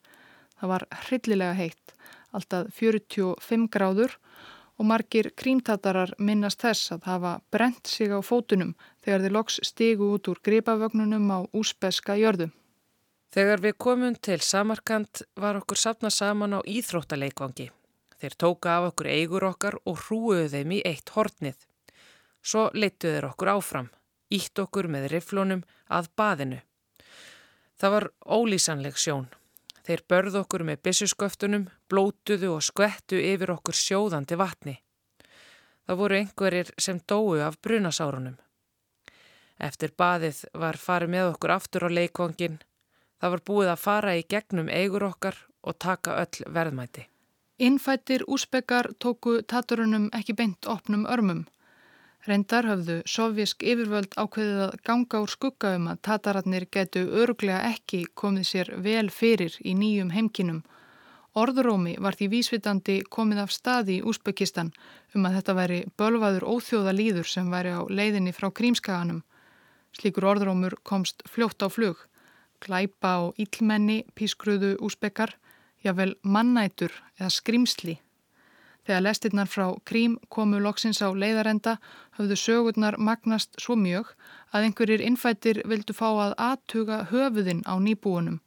Það 0.59 0.71
var 0.73 0.85
hryllilega 1.05 1.55
heitt, 1.55 1.93
alltaf 2.35 2.67
45 2.75 3.67
gráður 3.71 4.19
og 4.79 4.87
margir 4.87 5.31
krímtatarar 5.39 6.13
minnast 6.19 6.63
þess 6.63 6.93
að 6.95 7.07
hafa 7.11 7.33
brent 7.51 7.87
sig 7.87 8.11
á 8.11 8.19
fótunum 8.23 8.75
þegar 9.05 9.25
þeir 9.25 9.35
loks 9.35 9.59
stigu 9.63 10.13
út 10.15 10.29
úr 10.31 10.41
gripavögnunum 10.43 11.31
á 11.31 11.39
úsbeska 11.55 12.17
jörðu. 12.19 12.49
Þegar 13.29 13.61
við 13.61 13.75
komum 13.77 14.15
til 14.17 14.39
Samarkand 14.41 15.21
var 15.37 15.59
okkur 15.59 15.77
sapna 15.77 16.09
saman 16.09 16.57
á 16.57 16.59
Íþróttaleikvangi. 16.65 17.69
Þeir 18.19 18.35
tóka 18.41 18.77
af 18.77 18.89
okkur 18.89 19.07
eigur 19.13 19.45
okkar 19.47 19.77
og 19.85 19.99
hrúuðu 20.07 20.47
þeim 20.49 20.73
í 20.75 20.79
eitt 20.83 21.13
hortnið. 21.13 21.59
Svo 22.41 22.69
leittuðu 22.73 23.13
þeir 23.15 23.27
okkur 23.29 23.51
áfram, 23.53 23.91
ítt 24.33 24.59
okkur 24.59 24.89
með 24.89 25.07
riflunum 25.13 25.61
að 25.87 26.09
baðinu. 26.17 26.59
Það 27.79 27.95
var 27.95 28.09
ólýsanleg 28.25 28.97
sjón. 28.97 29.29
Þeir 29.85 30.03
börðu 30.11 30.41
okkur 30.43 30.65
með 30.67 30.81
byssusköftunum, 30.89 31.69
blótuðu 31.89 32.51
og 32.57 32.65
skvettu 32.65 33.21
yfir 33.21 33.53
okkur 33.55 33.77
sjóðandi 33.77 34.37
vatni. 34.41 34.75
Það 35.87 36.01
voru 36.01 36.17
einhverjir 36.19 36.73
sem 36.77 36.99
dói 37.07 37.39
af 37.45 37.61
brunasárunum. 37.61 38.35
Eftir 39.59 39.91
baðið 39.99 40.45
var 40.55 40.79
farið 40.79 41.13
með 41.15 41.29
okkur 41.33 41.55
aftur 41.57 41.85
á 41.87 41.89
leikvangin. 41.91 42.59
Það 43.19 43.33
var 43.35 43.45
búið 43.51 43.71
að 43.73 43.83
fara 43.83 44.15
í 44.15 44.25
gegnum 44.33 44.69
eigur 44.71 45.03
okkar 45.09 45.35
og 45.67 45.79
taka 45.83 46.15
öll 46.23 46.45
verðmæti. 46.47 47.05
Innfættir 47.59 48.23
úspekar 48.27 48.87
tóku 49.03 49.41
taturunum 49.43 50.07
ekki 50.15 50.33
beint 50.33 50.67
opnum 50.71 51.03
örmum. 51.11 51.43
Reyndar 52.27 52.67
höfðu 52.67 52.95
sovjísk 53.07 53.63
yfirvöld 53.63 54.15
ákveðið 54.15 54.61
að 54.65 54.77
ganga 54.87 55.19
úr 55.23 55.31
skugga 55.31 55.73
um 55.75 55.89
að 55.91 56.01
tatararnir 56.07 56.65
getu 56.71 57.03
örglega 57.21 57.73
ekki 57.73 58.05
komið 58.21 58.47
sér 58.47 58.71
vel 58.85 59.07
fyrir 59.11 59.55
í 59.59 59.75
nýjum 59.75 60.11
heimkinum. 60.15 60.61
Orðurómi 61.39 61.97
var 62.03 62.15
því 62.19 62.27
vísvitandi 62.33 62.97
komið 63.15 63.43
af 63.43 63.51
staði 63.55 63.99
í 63.99 64.05
Úsbekistan 64.07 64.71
um 65.15 65.27
að 65.27 65.39
þetta 65.39 65.55
væri 65.59 65.79
bölvaður 65.99 66.47
óþjóða 66.53 66.95
líður 66.95 67.27
sem 67.27 67.51
væri 67.51 67.75
á 67.75 67.81
leiðinni 67.87 68.35
frá 68.35 68.49
Krímskaganum. 68.51 69.21
Slíkur 69.97 70.27
orðurómur 70.31 70.75
komst 70.83 71.23
fljótt 71.29 71.63
á 71.65 71.67
flug. 71.71 71.97
Glæpa 72.59 73.15
og 73.23 73.39
íllmenni 73.39 74.03
pískruðu 74.15 74.75
úspekar 74.83 75.35
jável 75.83 76.15
mannætur 76.23 76.91
eða 77.19 77.31
skrimsli. 77.33 77.99
Þegar 78.87 79.03
lestirnar 79.05 79.49
frá 79.51 79.65
Krím 79.85 80.17
komu 80.33 80.59
loksins 80.59 81.01
á 81.05 81.13
leiðarenda 81.13 81.75
höfðu 82.17 82.37
sögurnar 82.41 82.97
magnast 82.97 83.59
svo 83.61 83.75
mjög 83.77 84.15
að 84.49 84.65
einhverjir 84.65 85.03
innfættir 85.05 85.61
vildu 85.69 85.93
fá 85.93 86.07
að 86.09 86.35
aðtuga 86.47 87.03
höfuðinn 87.11 87.61
á 87.69 87.77
nýbúunum, 87.77 88.39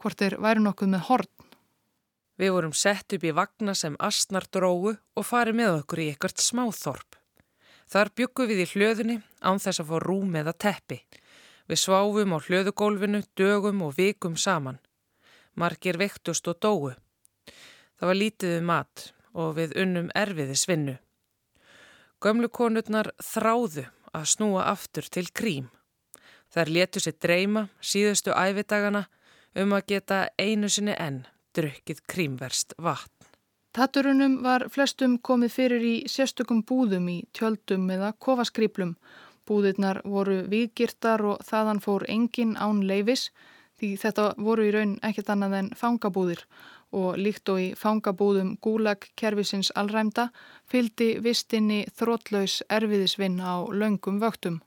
hvort 0.00 0.18
þeir 0.18 0.38
væri 0.40 0.64
nokkuð 0.64 0.94
með 0.94 1.06
horn. 1.10 1.32
Við 2.40 2.54
vorum 2.56 2.72
sett 2.72 3.12
upp 3.12 3.24
í 3.28 3.34
vagna 3.36 3.74
sem 3.76 3.98
astnar 4.00 4.48
drógu 4.48 4.96
og 4.96 5.28
farið 5.28 5.60
með 5.60 5.82
okkur 5.82 6.06
í 6.06 6.08
ekkert 6.14 6.40
smáþorp. 6.40 7.21
Þar 7.92 8.08
byggum 8.16 8.48
við 8.48 8.60
í 8.62 8.68
hljöðunni 8.70 9.14
án 9.44 9.58
þess 9.60 9.82
að 9.82 9.90
fá 9.90 9.96
rúm 10.00 10.36
eða 10.40 10.54
teppi. 10.64 11.02
Við 11.68 11.80
sváfum 11.82 12.32
á 12.32 12.38
hljöðugólfinu 12.40 13.20
dögum 13.36 13.82
og 13.84 13.98
vikum 13.98 14.38
saman. 14.40 14.78
Margir 15.60 15.98
vektust 16.00 16.48
og 16.48 16.56
dóu. 16.64 16.94
Það 18.00 18.08
var 18.08 18.16
lítiðu 18.16 18.62
um 18.62 18.70
mat 18.70 19.04
og 19.36 19.58
við 19.58 19.76
unnum 19.84 20.08
erfiði 20.16 20.56
svinnu. 20.56 20.94
Gömlu 22.22 22.48
konurnar 22.48 23.12
þráðu 23.20 23.84
að 24.16 24.28
snúa 24.32 24.70
aftur 24.72 25.04
til 25.12 25.26
krím. 25.28 25.68
Þær 26.48 26.72
letu 26.72 27.00
sér 27.00 27.18
dreyma 27.20 27.66
síðustu 27.80 28.32
æfidagana 28.32 29.04
um 29.52 29.76
að 29.76 29.86
geta 29.92 30.22
einu 30.40 30.72
sinni 30.72 30.96
enn 30.96 31.26
drukkið 31.52 32.00
krímverst 32.08 32.72
vatn. 32.80 33.21
Tatturunum 33.72 34.34
var 34.44 34.66
flestum 34.68 35.14
komið 35.24 35.52
fyrir 35.54 35.84
í 35.88 35.92
sérstökum 36.12 36.58
búðum 36.68 37.06
í 37.08 37.14
tjöldum 37.32 37.86
eða 37.94 38.10
kofaskrýplum. 38.20 38.90
Búðirnar 39.48 40.02
voru 40.04 40.42
vikgirtar 40.52 41.24
og 41.24 41.40
þaðan 41.48 41.80
fór 41.80 42.04
engin 42.12 42.52
án 42.60 42.82
leifis 42.84 43.30
því 43.80 43.94
þetta 44.04 44.26
voru 44.36 44.68
í 44.68 44.74
raun 44.76 44.92
ekkert 45.08 45.32
annað 45.32 45.56
en 45.62 45.72
fangabúðir 45.80 46.44
og 46.92 47.16
líkt 47.16 47.48
og 47.48 47.62
í 47.62 47.68
fangabúðum 47.72 48.58
gúlagkerfisins 48.60 49.72
allræmda 49.72 50.28
fyldi 50.68 51.14
vistinni 51.24 51.86
þrótlaus 51.96 52.60
erfiðisvinn 52.68 53.40
á 53.40 53.64
laungum 53.72 54.20
vöktum. 54.20 54.60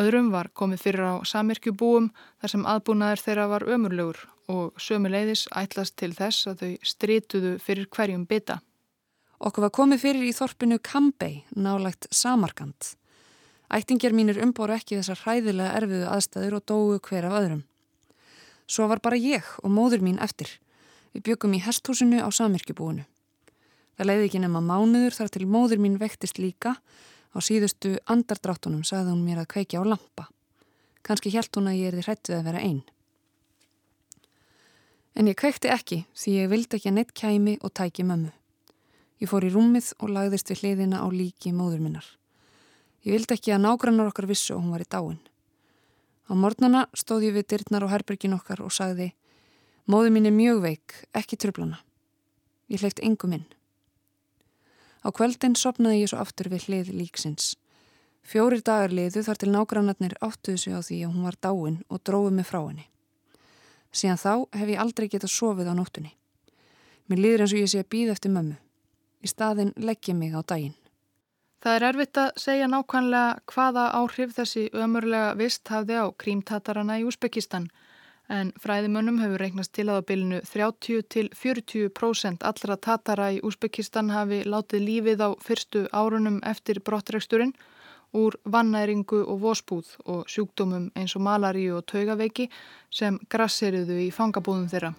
Öðrum 0.00 0.32
var 0.32 0.48
komið 0.56 0.86
fyrir 0.88 1.12
á 1.12 1.14
samirkjubúum 1.28 2.08
þar 2.40 2.56
sem 2.56 2.64
aðbúnaðir 2.72 3.28
þeirra 3.28 3.50
var 3.52 3.68
ömurlegur 3.68 4.24
og 4.50 4.74
sömuleiðis 4.80 5.46
ætlast 5.56 5.96
til 6.00 6.12
þess 6.16 6.48
að 6.50 6.62
þau 6.62 6.72
strituðu 6.90 7.52
fyrir 7.62 7.88
hverjum 7.92 8.26
bytta. 8.28 8.60
Okkur 9.44 9.66
var 9.66 9.74
komið 9.74 10.02
fyrir 10.04 10.26
í 10.28 10.34
þorpinu 10.36 10.78
Kambei, 10.84 11.44
nálagt 11.56 12.06
Samarkand. 12.14 12.94
Ættingjar 13.74 14.14
mínir 14.14 14.38
umbóru 14.44 14.76
ekki 14.76 14.98
þessar 15.00 15.22
hræðilega 15.24 15.80
erfiðu 15.80 16.10
aðstæður 16.12 16.58
og 16.58 16.66
dóu 16.68 16.98
hver 17.02 17.26
af 17.28 17.38
öðrum. 17.40 17.64
Svo 18.66 18.86
var 18.88 19.02
bara 19.04 19.18
ég 19.20 19.44
og 19.62 19.72
móður 19.72 20.04
mín 20.04 20.20
eftir. 20.22 20.48
Við 21.12 21.26
byggum 21.28 21.56
í 21.56 21.62
hesthúsinu 21.64 22.22
á 22.22 22.28
samirkjubúinu. 22.32 23.04
Það 23.94 24.08
leiði 24.08 24.28
ekki 24.28 24.40
nema 24.42 24.62
mánuður 24.64 25.18
þar 25.18 25.32
til 25.34 25.46
móður 25.50 25.82
mín 25.82 25.98
vektist 26.00 26.40
líka. 26.40 26.76
Á 27.34 27.38
síðustu 27.42 27.96
andardráttunum 28.10 28.84
sagði 28.86 29.12
hún 29.12 29.26
mér 29.26 29.42
að 29.42 29.50
kveikja 29.54 29.82
á 29.82 29.84
lampa. 29.86 30.28
Kanski 31.04 31.34
helt 31.34 31.52
hún 31.56 31.68
að 31.70 31.80
ég 31.82 31.90
er 31.90 31.98
því 31.98 32.06
hrættið 32.06 32.38
að 32.38 32.46
vera 32.48 32.62
einn. 32.64 32.82
En 35.14 35.28
ég 35.30 35.38
kveikti 35.38 35.70
ekki 35.70 36.00
því 36.18 36.32
ég 36.40 36.50
vildi 36.50 36.78
ekki 36.78 36.90
að 36.90 36.96
neitt 36.98 37.12
kæmi 37.14 37.58
og 37.62 37.74
tæki 37.78 38.02
mömmu. 38.06 38.32
Ég 39.22 39.30
fór 39.30 39.46
í 39.46 39.52
rúmið 39.54 39.92
og 40.02 40.10
lagðist 40.10 40.50
við 40.50 40.62
hliðina 40.62 41.02
á 41.02 41.06
líki 41.08 41.52
móður 41.54 41.84
minnar. 41.84 42.06
Ég 43.06 43.14
vildi 43.14 43.36
ekki 43.36 43.54
að 43.54 43.62
nágrannar 43.62 44.10
okkar 44.10 44.26
vissu 44.26 44.56
og 44.56 44.64
hún 44.64 44.74
var 44.74 44.82
í 44.82 44.88
dáin. 44.90 45.20
Á 46.26 46.32
mornana 46.34 46.86
stóð 46.96 47.28
ég 47.28 47.36
við 47.36 47.46
dyrtnar 47.52 47.84
á 47.86 47.92
herbergin 47.92 48.34
okkar 48.34 48.64
og 48.64 48.72
sagði 48.74 49.12
Móðu 49.84 50.14
mín 50.14 50.24
er 50.24 50.32
mjög 50.32 50.62
veik, 50.64 50.94
ekki 51.12 51.36
tröflana. 51.36 51.82
Ég 52.72 52.80
hleyft 52.80 53.02
engum 53.04 53.34
inn. 53.36 53.44
Á 55.04 55.12
kveldin 55.12 55.52
sopnaði 55.60 55.98
ég 56.00 56.08
svo 56.08 56.22
aftur 56.22 56.48
við 56.48 56.64
hlið 56.70 56.92
líksins. 56.96 57.50
Fjórir 58.24 58.64
dagar 58.64 58.94
liðu 58.96 59.20
þar 59.26 59.40
til 59.42 59.50
nágrannarnir 59.52 60.16
áttuðu 60.24 60.62
sig 60.62 60.72
á 60.72 60.80
því 60.80 61.02
að 61.04 61.12
hún 61.12 61.28
var 61.28 61.36
dáin 61.36 61.76
og 61.92 62.00
dróði 62.00 62.32
mig 62.38 62.48
frá 62.48 62.62
henni. 62.62 62.86
Síðan 63.94 64.18
þá 64.18 64.32
hef 64.58 64.70
ég 64.72 64.80
aldrei 64.82 65.08
getað 65.08 65.32
sofið 65.32 65.70
á 65.70 65.74
nóttunni. 65.78 66.14
Mér 67.06 67.20
líður 67.20 67.44
eins 67.44 67.54
og 67.54 67.60
ég 67.62 67.70
sé 67.70 67.82
að 67.84 67.92
býða 67.94 68.16
eftir 68.16 68.34
mömmu. 68.34 68.56
Í 69.24 69.30
staðin 69.30 69.72
legg 69.76 70.08
ég 70.10 70.18
mig 70.18 70.34
á 70.34 70.42
daginn. 70.42 70.74
Það 71.64 71.76
er 71.78 71.86
erfitt 71.88 72.18
að 72.20 72.40
segja 72.42 72.66
nákvæmlega 72.68 73.28
hvaða 73.48 73.84
áhrif 73.96 74.34
þessi 74.36 74.64
ömurlega 74.76 75.30
vist 75.38 75.70
hafði 75.72 75.96
á 75.96 76.06
krímtatarana 76.20 76.98
í 77.00 77.06
Úsbekistan 77.08 77.70
en 78.28 78.50
fræðimönnum 78.60 79.20
hefur 79.20 79.40
reiknast 79.40 79.72
til 79.76 79.86
að 79.88 80.00
á 80.00 80.06
bylnu 80.10 80.40
30 80.48 81.06
til 81.12 81.30
40% 81.32 82.44
allra 82.50 82.76
tatara 82.76 83.30
í 83.36 83.40
Úsbekistan 83.44 84.12
hafi 84.12 84.42
látið 84.44 84.84
lífið 84.88 85.24
á 85.24 85.30
fyrstu 85.40 85.86
árunum 85.92 86.40
eftir 86.44 86.80
brottreksturinn 86.84 87.54
úr 88.14 88.38
vannæringu 88.44 89.24
og 89.26 89.40
vospúð 89.42 89.96
og 90.04 90.28
sjúkdómum 90.30 90.90
eins 90.94 91.16
og 91.18 91.26
malaríu 91.26 91.80
og 91.80 91.86
taugaveiki 91.90 92.48
sem 92.90 93.18
grasseriðu 93.28 93.98
í 94.06 94.12
fangabúðum 94.14 94.70
þeirra. 94.70 94.94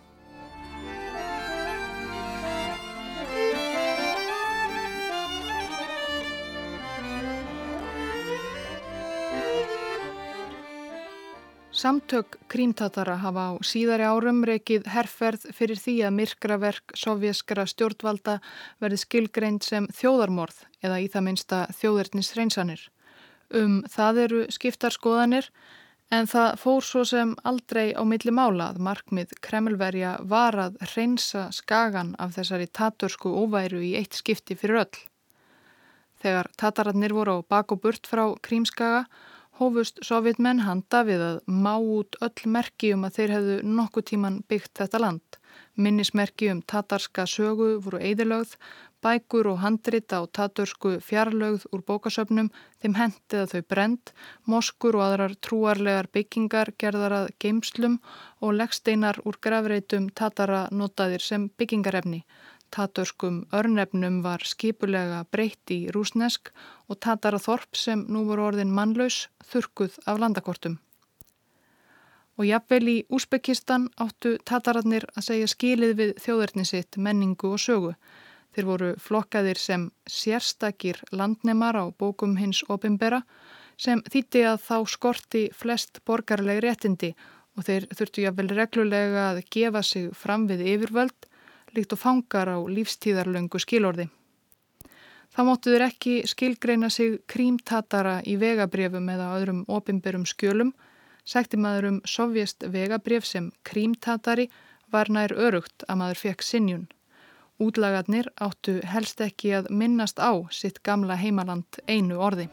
Samtök 11.76 12.38
krímtatara 12.48 13.18
hafa 13.20 13.50
á 13.52 13.54
síðari 13.60 14.06
árum 14.08 14.46
reikið 14.48 14.88
herrferð 14.94 15.50
fyrir 15.58 15.76
því 15.76 15.96
að 16.08 16.16
myrkraverk 16.16 16.96
sovjaskara 16.96 17.66
stjórnvalda 17.68 18.38
verði 18.80 19.02
skilgreind 19.04 19.68
sem 19.68 19.90
þjóðarmorð 19.92 20.64
eða 20.80 21.02
í 21.04 21.12
það 21.12 21.26
minsta 21.28 21.60
þjóðernis 21.76 22.32
reynsanir. 22.40 22.86
Um 23.54 23.84
það 23.92 24.22
eru 24.26 24.46
skiptarskoðanir 24.54 25.50
en 26.14 26.30
það 26.30 26.58
fór 26.62 26.86
svo 26.86 27.04
sem 27.06 27.34
aldrei 27.44 27.94
á 27.94 28.02
milli 28.06 28.34
mála 28.34 28.72
að 28.72 28.82
markmið 28.88 29.36
Kremlverja 29.46 30.16
var 30.22 30.58
að 30.68 30.80
reynsa 30.96 31.50
skagan 31.54 32.16
af 32.22 32.36
þessari 32.38 32.68
tatursku 32.68 33.30
óværu 33.30 33.82
í 33.86 33.96
eitt 34.00 34.18
skipti 34.18 34.58
fyrir 34.58 34.86
öll. 34.86 35.00
Þegar 36.22 36.50
tatararnir 36.58 37.14
voru 37.14 37.40
á 37.42 37.46
bak 37.46 37.74
og 37.74 37.82
burt 37.84 38.08
frá 38.10 38.26
Krímskaga 38.42 39.06
hófust 39.60 40.02
sovjetmenn 40.04 40.64
handa 40.66 41.04
við 41.08 41.22
að 41.24 41.38
má 41.48 41.76
út 41.80 42.18
öll 42.26 42.50
merki 42.52 42.92
um 42.96 43.06
að 43.08 43.20
þeir 43.20 43.34
hefðu 43.36 43.58
nokkuð 43.78 44.08
tíman 44.12 44.40
byggt 44.50 44.74
þetta 44.82 45.02
land. 45.02 45.40
Minnismerki 45.76 46.50
um 46.52 46.62
tatarska 46.62 47.26
sögu 47.28 47.76
voru 47.84 48.02
eidilögð, 48.04 48.56
bækur 49.06 49.52
og 49.52 49.60
handrit 49.62 50.10
á 50.18 50.26
tatursku 50.26 50.96
fjarlögð 51.08 51.68
úr 51.70 51.84
bókasöfnum, 51.86 52.50
þeim 52.82 52.98
hendið 52.98 53.44
að 53.44 53.54
þau 53.54 53.64
brend, 53.74 54.14
moskur 54.50 54.98
og 54.98 55.06
aðrar 55.08 55.38
trúarlegar 55.46 56.10
byggingar 56.16 56.74
gerðar 56.82 57.20
að 57.22 57.32
geimslum 57.40 58.00
og 58.42 58.58
leggsteinar 58.58 59.22
úr 59.24 59.38
grafreitum 59.42 60.10
tatara 60.10 60.66
notaðir 60.72 61.22
sem 61.22 61.50
byggingarefni. 61.60 62.26
Tatörskum 62.76 63.46
örnefnum 63.54 64.22
var 64.24 64.42
skipulega 64.44 65.22
breytt 65.32 65.72
í 65.72 65.78
rúsnesk 65.96 66.50
og 66.90 67.00
Tataraþorp 67.00 67.78
sem 67.80 68.02
nú 68.12 68.26
voru 68.28 68.50
orðin 68.50 68.74
mannlaus 68.74 69.28
þurkuð 69.52 69.96
af 70.06 70.20
landakortum. 70.20 70.80
Og 72.36 72.50
jafnvel 72.50 72.90
í 72.92 72.98
Úsbekistan 73.16 73.88
áttu 73.96 74.36
Tatararnir 74.44 75.06
að 75.16 75.28
segja 75.30 75.48
skilið 75.48 75.94
við 76.02 76.12
þjóðverðni 76.26 76.66
sitt 76.68 77.00
menningu 77.00 77.54
og 77.56 77.62
sögu. 77.64 77.94
Þeir 78.56 78.68
voru 78.70 78.90
flokkaðir 79.04 79.60
sem 79.60 79.90
sérstakir 80.08 81.02
landnemar 81.12 81.76
á 81.76 81.86
bókum 81.92 82.38
hins 82.40 82.62
opimbera 82.72 83.26
sem 83.76 84.00
þýtti 84.08 84.46
að 84.48 84.62
þá 84.64 84.78
skorti 84.88 85.42
flest 85.52 86.00
borgarleg 86.08 86.62
réttindi 86.64 87.12
og 87.60 87.68
þeir 87.68 87.88
þurftu 87.92 88.24
jafnvel 88.24 88.54
reglulega 88.56 89.26
að 89.34 89.42
gefa 89.52 89.82
sig 89.84 90.08
fram 90.16 90.48
við 90.48 90.64
yfirvöld 90.76 91.28
líkt 91.76 91.92
og 91.92 92.00
fangar 92.00 92.48
á 92.48 92.58
lífstíðarlöngu 92.64 93.60
skilorði. 93.60 94.08
Það 95.36 95.48
móttu 95.50 95.74
þeir 95.74 95.86
ekki 95.90 96.16
skilgreina 96.32 96.90
sig 96.90 97.18
krímtatara 97.28 98.22
í 98.24 98.38
vegabrefum 98.40 99.10
eða 99.12 99.34
öðrum 99.36 99.64
opimberum 99.68 100.24
skjölum. 100.24 100.72
Sætti 101.28 101.60
maður 101.60 101.90
um 101.90 101.98
sovjest 102.08 102.64
vegabref 102.72 103.28
sem 103.28 103.50
krímtatari 103.68 104.48
var 104.94 105.12
nær 105.12 105.36
örugt 105.36 105.84
að 105.90 106.00
maður 106.00 106.22
fekk 106.24 106.46
sinjun. 106.46 106.86
Útlagarnir 107.60 108.28
áttu 108.36 108.82
helst 108.84 109.22
ekki 109.24 109.54
að 109.56 109.70
minnast 109.72 110.20
á 110.20 110.36
sitt 110.52 110.82
gamla 110.84 111.16
heimaland 111.16 111.80
einu 111.88 112.20
orði. 112.20 112.50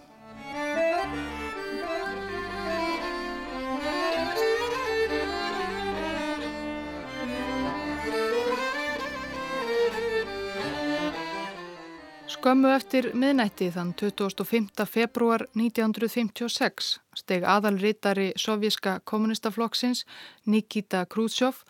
Skömmu 12.30 12.70
eftir 12.74 13.10
miðnætti 13.14 13.68
þann 13.74 13.92
25. 13.98 14.86
februar 14.86 15.48
1956 15.58 16.94
steg 17.18 17.42
aðalritari 17.42 18.32
sovjíska 18.38 19.00
kommunistaflokksins 19.04 20.06
Nikita 20.46 21.04
Khrushchev 21.06 21.64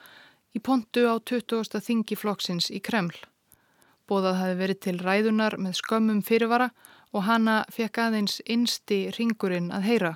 í 0.53 0.61
pontu 0.61 1.05
á 1.09 1.17
20. 1.19 1.81
þingi 1.81 2.19
flokksins 2.19 2.71
í 2.71 2.81
Kreml. 2.85 3.17
Bóðað 4.09 4.41
hafi 4.41 4.57
verið 4.59 4.81
til 4.85 4.99
ræðunar 5.01 5.57
með 5.59 5.79
skömmum 5.81 6.23
fyrirvara 6.27 6.73
og 7.13 7.27
hana 7.29 7.63
fekk 7.73 8.01
aðeins 8.07 8.41
innsti 8.51 9.07
ringurinn 9.17 9.71
að 9.73 9.89
heyra 9.89 10.13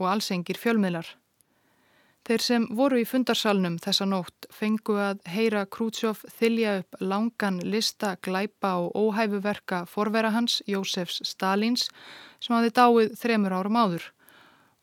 og 0.00 0.06
allsengir 0.12 0.58
fjölmiðlar. 0.60 1.08
Þeir 2.28 2.42
sem 2.44 2.66
voru 2.76 2.98
í 3.00 3.06
fundarsalnum 3.08 3.78
þessa 3.80 4.06
nótt 4.06 4.46
fengu 4.52 4.98
að 5.00 5.22
heyra 5.32 5.64
Krútsjóf 5.66 6.20
þylja 6.38 6.76
upp 6.82 6.98
langan 7.00 7.62
lista 7.64 8.12
glæpa 8.22 8.74
og 8.82 8.92
óhæfuverka 8.94 9.86
forvera 9.88 10.30
hans, 10.34 10.60
Jósefs 10.68 11.22
Stalins, 11.26 11.88
sem 12.38 12.54
hafi 12.54 12.74
dáið 12.76 13.16
þremur 13.18 13.56
árum 13.56 13.80
áður. 13.80 14.04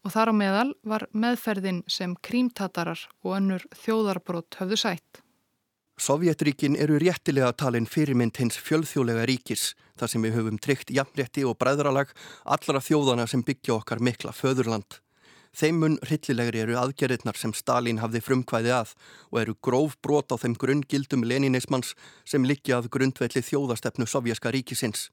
Og 0.08 0.13
þar 0.15 0.30
á 0.32 0.34
meðal 0.39 0.70
var 0.88 1.04
meðferðin 1.12 1.82
sem 1.91 2.13
krímtatarar 2.24 3.02
og 3.28 3.34
önnur 3.41 3.65
þjóðarbrott 3.76 4.56
höfðu 4.56 4.78
sætt. 4.80 5.20
Sovjetríkin 6.00 6.78
eru 6.80 6.96
réttilega 7.02 7.50
talin 7.58 7.89
fyrirmynd 7.89 8.38
hins 8.39 8.56
fjölþjólega 8.62 9.26
ríkis, 9.28 9.74
þar 10.00 10.12
sem 10.13 10.24
við 10.24 10.38
höfum 10.38 10.62
tryggt 10.63 10.93
jafnrétti 10.96 11.43
og 11.43 11.58
bræðralag 11.60 12.13
allra 12.46 12.80
þjóðana 12.80 13.26
sem 13.28 13.43
byggja 13.43 13.76
okkar 13.82 14.00
mikla 14.00 14.32
föðurland. 14.32 15.02
Þeim 15.58 15.80
mun 15.82 15.96
hryllilegri 16.06 16.62
eru 16.62 16.76
aðgerðirnar 16.78 17.38
sem 17.39 17.54
Stalin 17.58 17.98
hafði 17.98 18.20
frumkvæði 18.22 18.74
að 18.76 18.91
og 19.32 19.39
eru 19.41 19.56
gróf 19.65 19.96
brot 20.06 20.30
á 20.30 20.38
þeim 20.38 20.54
grunngildum 20.62 21.24
leninismans 21.26 21.96
sem 22.30 22.46
liggja 22.46 22.78
að 22.78 22.91
grundvelli 22.93 23.41
þjóðastefnu 23.41 24.06
Sovjaska 24.06 24.54
ríkisins. 24.54 25.08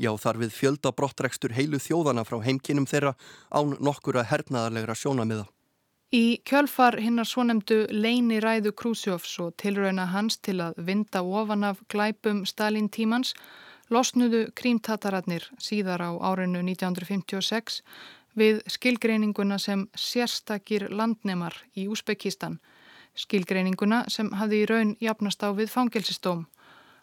Já 0.00 0.14
þar 0.16 0.40
við 0.40 0.56
fjölda 0.56 0.94
brottrekstur 0.96 1.52
heilu 1.52 1.76
þjóðana 1.76 2.24
frá 2.24 2.40
heimkinum 2.46 2.88
þeirra 2.88 3.12
án 3.52 3.76
nokkura 3.76 4.24
hernaðarlegra 4.24 4.96
sjónamiða. 4.96 5.44
Í 6.16 6.40
kjölfar 6.48 6.96
hinnar 6.98 7.28
svonemdu 7.28 7.84
leini 7.92 8.40
ræðu 8.42 8.72
Krúsjófs 8.72 9.36
og 9.44 9.52
tilrauna 9.60 10.08
hans 10.10 10.40
til 10.40 10.56
að 10.64 10.80
vinda 10.88 11.20
ofan 11.22 11.68
af 11.68 11.84
glæpum 11.92 12.46
Stalin 12.48 12.88
tímans 12.88 13.34
losnuðu 13.90 14.48
krímtataratnir 14.56 15.44
síðar 15.62 16.02
á 16.02 16.10
árinu 16.32 16.62
1956 16.64 17.82
við 18.38 18.60
skilgreininguna 18.70 19.58
sem 19.58 19.86
sérstakir 19.96 20.88
landnemar 20.90 21.56
í 21.74 21.88
Úsbekistan, 21.90 22.60
skilgreininguna 23.14 24.04
sem 24.08 24.30
hafði 24.38 24.62
í 24.62 24.68
raun 24.70 24.96
jafnast 25.00 25.42
á 25.42 25.50
við 25.52 25.72
fangelsistóm 25.72 26.46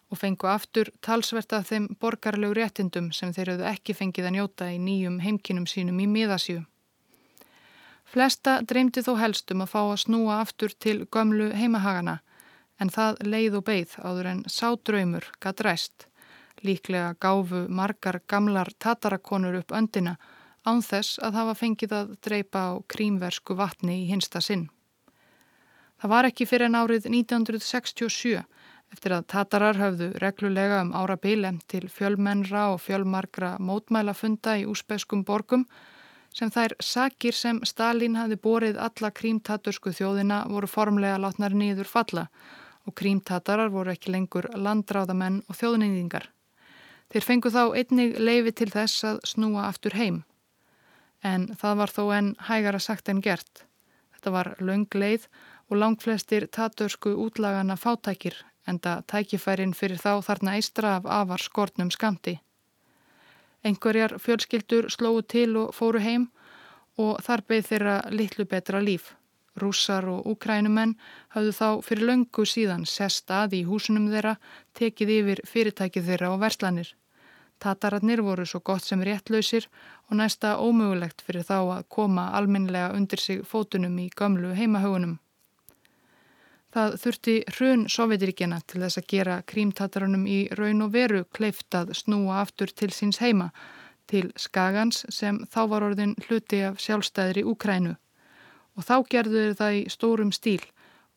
og 0.08 0.20
fengu 0.22 0.48
aftur 0.48 0.90
talsvert 1.04 1.54
af 1.54 1.68
þeim 1.68 1.88
borgarlegu 2.00 2.56
réttindum 2.56 3.12
sem 3.12 3.34
þeir 3.36 3.54
hafðu 3.54 3.68
ekki 3.74 3.96
fengið 3.98 4.30
að 4.30 4.36
njóta 4.38 4.70
í 4.72 4.80
nýjum 4.80 5.20
heimkinum 5.20 5.68
sínum 5.68 6.00
í 6.00 6.08
miðasjú. 6.08 6.62
Flesta 8.08 8.62
dreymdi 8.64 9.04
þó 9.04 9.18
helstum 9.20 9.66
að 9.66 9.74
fá 9.74 9.82
að 9.82 10.02
snúa 10.06 10.40
aftur 10.40 10.72
til 10.80 11.02
gömlu 11.12 11.50
heimahagana 11.52 12.22
en 12.80 12.92
það 12.94 13.20
leið 13.28 13.58
og 13.60 13.66
beigð 13.68 13.98
áður 14.00 14.30
en 14.32 14.44
sádraumur 14.48 15.28
gatt 15.44 15.64
ræst. 15.66 16.08
Líklega 16.64 17.18
gáfu 17.20 17.66
margar 17.68 18.22
gamlar 18.28 18.72
tatarakonur 18.80 19.60
upp 19.60 19.76
öndina 19.76 20.16
ánþess 20.68 21.18
að 21.24 21.38
hafa 21.40 21.56
fengið 21.62 21.94
að 21.96 22.16
dreipa 22.24 22.64
á 22.70 22.72
krímversku 22.92 23.56
vatni 23.56 24.04
í 24.04 24.08
hinsta 24.12 24.42
sinn. 24.44 24.68
Það 25.98 26.14
var 26.14 26.28
ekki 26.30 26.46
fyrir 26.46 26.70
en 26.70 26.78
árið 26.78 27.08
1967 27.10 28.44
eftir 28.94 29.16
að 29.16 29.28
Tatarar 29.34 29.80
hafðu 29.80 30.12
reglulega 30.22 30.82
um 30.86 30.94
ára 30.96 31.18
bílem 31.20 31.58
til 31.72 31.88
fjölmennra 31.92 32.68
og 32.74 32.82
fjölmarkra 32.86 33.56
mótmælafunda 33.60 34.58
í 34.62 34.68
úsbeskum 34.70 35.26
borgum 35.28 35.66
sem 36.38 36.52
þær 36.54 36.76
sakir 36.84 37.36
sem 37.36 37.60
Stalin 37.66 38.16
hafi 38.20 38.38
borið 38.38 38.78
alla 38.78 39.12
krímtatursku 39.12 39.92
þjóðina 39.96 40.44
voru 40.52 40.70
formlega 40.70 41.18
látnar 41.24 41.56
nýður 41.58 41.90
falla 41.90 42.28
og 42.88 42.96
krímtatarar 42.96 43.74
voru 43.74 43.92
ekki 43.96 44.14
lengur 44.14 44.48
landráðamenn 44.56 45.42
og 45.50 45.58
þjóðnýðingar. 45.60 46.30
Þeir 47.12 47.24
fengu 47.24 47.52
þá 47.52 47.64
einnig 47.74 48.18
leifi 48.20 48.54
til 48.54 48.70
þess 48.72 49.04
að 49.08 49.22
snúa 49.28 49.68
aftur 49.68 49.96
heim 49.98 50.24
en 51.24 51.48
það 51.60 51.78
var 51.82 51.94
þó 51.94 52.04
enn 52.18 52.36
hægara 52.50 52.80
sagt 52.80 53.10
en 53.10 53.22
gert. 53.22 53.66
Þetta 54.14 54.34
var 54.34 54.56
laung 54.60 54.88
leið 54.94 55.28
og 55.70 55.78
langflestir 55.82 56.48
tatörsku 56.48 57.14
útlagana 57.26 57.76
fátækir 57.78 58.36
en 58.68 58.80
það 58.80 59.04
tækifærin 59.12 59.74
fyrir 59.74 60.00
þá 60.02 60.22
þarna 60.28 60.58
eistra 60.60 60.96
af 60.98 61.06
afar 61.06 61.44
skortnum 61.44 61.92
skamti. 61.92 62.40
Engurjar 63.64 64.18
fjölskyldur 64.22 64.90
slóu 64.94 65.22
til 65.22 65.56
og 65.58 65.74
fóru 65.76 66.02
heim 66.04 66.28
og 66.98 67.22
þar 67.24 67.44
beð 67.48 67.70
þeirra 67.72 67.96
litlu 68.12 68.46
betra 68.46 68.82
líf. 68.82 69.14
Rússar 69.58 70.06
og 70.06 70.28
úkrænumenn 70.30 70.94
hafðu 71.34 71.54
þá 71.60 71.70
fyrir 71.86 72.10
löngu 72.10 72.46
síðan 72.46 72.86
sest 72.86 73.32
að 73.34 73.58
í 73.58 73.64
húsunum 73.66 74.12
þeirra 74.12 74.36
tekið 74.78 75.14
yfir 75.18 75.42
fyrirtækið 75.50 76.10
þeirra 76.12 76.34
og 76.36 76.42
verslanir. 76.44 76.94
Tatararnir 77.60 78.22
voru 78.22 78.46
svo 78.46 78.60
gott 78.60 78.86
sem 78.86 79.02
réttlausir 79.02 79.68
og 80.10 80.18
næsta 80.20 80.58
ómögulegt 80.62 81.24
fyrir 81.26 81.46
þá 81.48 81.58
að 81.60 81.88
koma 81.90 82.30
alminlega 82.38 82.92
undir 82.98 83.22
sig 83.22 83.42
fótunum 83.46 83.98
í 84.00 84.10
gamlu 84.16 84.54
heimahögunum. 84.58 85.18
Það 86.78 86.96
þurfti 87.02 87.36
hrun 87.56 87.86
Sovjetiríkjana 87.90 88.60
til 88.68 88.82
þess 88.84 89.00
að 89.00 89.08
gera 89.14 89.36
krímtatarunum 89.50 90.26
í 90.30 90.40
raun 90.60 90.84
og 90.86 90.92
veru 90.94 91.24
kleift 91.34 91.74
að 91.74 91.94
snúa 91.98 92.42
aftur 92.44 92.70
til 92.70 92.92
síns 92.94 93.18
heima, 93.24 93.52
til 94.08 94.32
Skagans 94.38 95.06
sem 95.10 95.40
þá 95.52 95.62
var 95.72 95.86
orðin 95.88 96.14
hluti 96.28 96.60
af 96.68 96.78
sjálfstæðri 96.84 97.44
Úkrænu. 97.48 97.96
Og 98.78 98.86
þá 98.86 98.96
gerðu 99.10 99.42
þeir 99.46 99.58
það 99.62 99.78
í 99.80 99.82
stórum 99.90 100.34
stíl, 100.36 100.62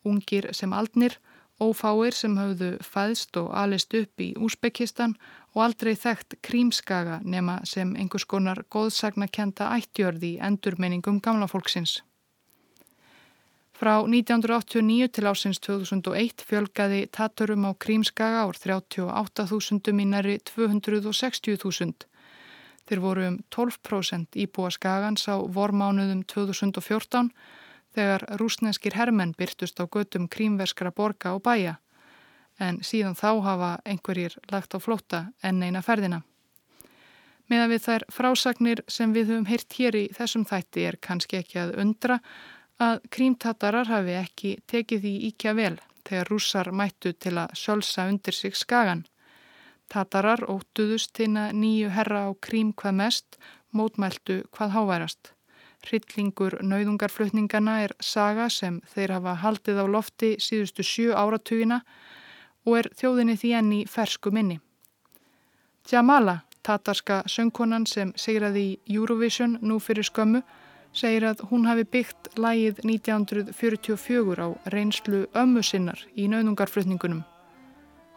ungir 0.06 0.48
sem 0.56 0.72
aldnir, 0.72 1.18
ófáir 1.60 2.16
sem 2.16 2.36
hafðu 2.40 2.70
fæðst 2.84 3.36
og 3.40 3.50
alist 3.62 3.94
upp 3.94 4.22
í 4.24 4.32
Úsbekistan 4.40 5.14
og 5.54 5.64
aldrei 5.66 5.94
þekkt 5.94 6.38
krímskaga 6.46 7.20
nema 7.24 7.60
sem 7.68 7.94
einhvers 7.96 8.26
konar 8.26 8.62
góðsagnakenda 8.72 9.70
ættjörði 9.76 10.34
í 10.34 10.40
endurmenningum 10.48 11.20
gamla 11.20 11.48
fólksins. 11.50 12.00
Frá 13.80 13.94
1989 14.04 15.08
til 15.16 15.24
ásins 15.30 15.60
2001 15.64 16.44
fjölgaði 16.44 17.06
taturum 17.16 17.64
á 17.64 17.72
krímskaga 17.80 18.44
ár 18.44 18.56
38.000 18.60 19.96
mínari 19.96 20.36
260.000 20.44 22.10
Þeir 22.90 23.00
voru 23.04 23.26
um 23.28 23.36
12% 23.54 24.34
íbúa 24.42 24.70
skagans 24.74 25.28
á 25.30 25.38
vormánuðum 25.38 26.24
2014 26.26 27.28
þegar 27.96 28.26
rúsneskir 28.40 28.96
hermenn 28.98 29.34
byrtust 29.38 29.80
á 29.82 29.84
götum 29.86 30.28
krímverskra 30.28 30.92
borga 30.94 31.34
og 31.34 31.42
bæja. 31.42 31.78
En 32.60 32.82
síðan 32.84 33.16
þá 33.16 33.30
hafa 33.42 33.70
einhverjir 33.84 34.36
lagt 34.52 34.74
á 34.76 34.78
flóta 34.78 35.20
enn 35.42 35.62
eina 35.62 35.82
ferðina. 35.82 36.22
Meðan 37.50 37.72
við 37.72 37.84
þær 37.86 38.02
frásagnir 38.14 38.80
sem 38.86 39.12
við 39.12 39.32
höfum 39.32 39.46
heyrt 39.50 39.74
hér 39.74 39.96
í 39.98 40.04
þessum 40.14 40.44
þætti 40.46 40.84
er 40.86 40.98
kannski 41.02 41.40
ekki 41.40 41.58
að 41.58 41.72
undra 41.82 42.20
að 42.80 43.00
krímtatarar 43.10 43.90
hafi 43.90 44.14
ekki 44.20 44.52
tekið 44.70 45.02
því 45.06 45.14
íkja 45.30 45.54
vel 45.58 45.76
þegar 46.06 46.30
rússar 46.30 46.70
mættu 46.72 47.12
til 47.12 47.34
að 47.42 47.56
sjálsa 47.58 48.06
undir 48.12 48.36
sig 48.36 48.54
skagan. 48.56 49.02
Tatarar 49.90 50.44
óttuðust 50.46 51.12
til 51.18 51.32
að 51.34 51.56
nýju 51.58 51.90
herra 51.90 52.28
á 52.28 52.30
krím 52.38 52.70
hvað 52.72 52.98
mest, 53.02 53.40
mótmæltu 53.74 54.44
hvað 54.54 54.74
háværast. 54.76 55.34
Hryllingur 55.86 56.58
nauðungarflutningana 56.62 57.80
er 57.84 57.94
saga 58.04 58.48
sem 58.52 58.80
þeir 58.94 59.16
hafa 59.16 59.36
haldið 59.42 59.80
á 59.80 59.86
lofti 59.88 60.30
síðustu 60.42 60.84
sjö 60.84 61.14
áratugina 61.16 61.80
og 62.66 62.76
er 62.80 62.90
þjóðinni 63.00 63.36
því 63.40 63.52
enni 63.60 63.80
fersku 63.88 64.32
minni. 64.34 64.60
Jamala, 65.90 66.42
tatarska 66.62 67.22
söngkonan 67.26 67.86
sem 67.88 68.12
segraði 68.16 68.66
í 68.84 68.96
Eurovision 68.98 69.56
nú 69.62 69.80
fyrir 69.80 70.06
skömmu, 70.06 70.42
segir 70.92 71.24
að 71.30 71.44
hún 71.50 71.66
hafi 71.70 71.86
byggt 71.86 72.32
lægið 72.36 72.82
1944 72.84 74.46
á 74.46 74.48
reynslu 74.74 75.24
ömmu 75.34 75.62
sinnar 75.64 76.04
í 76.14 76.28
nauðungarflutningunum. 76.28 77.24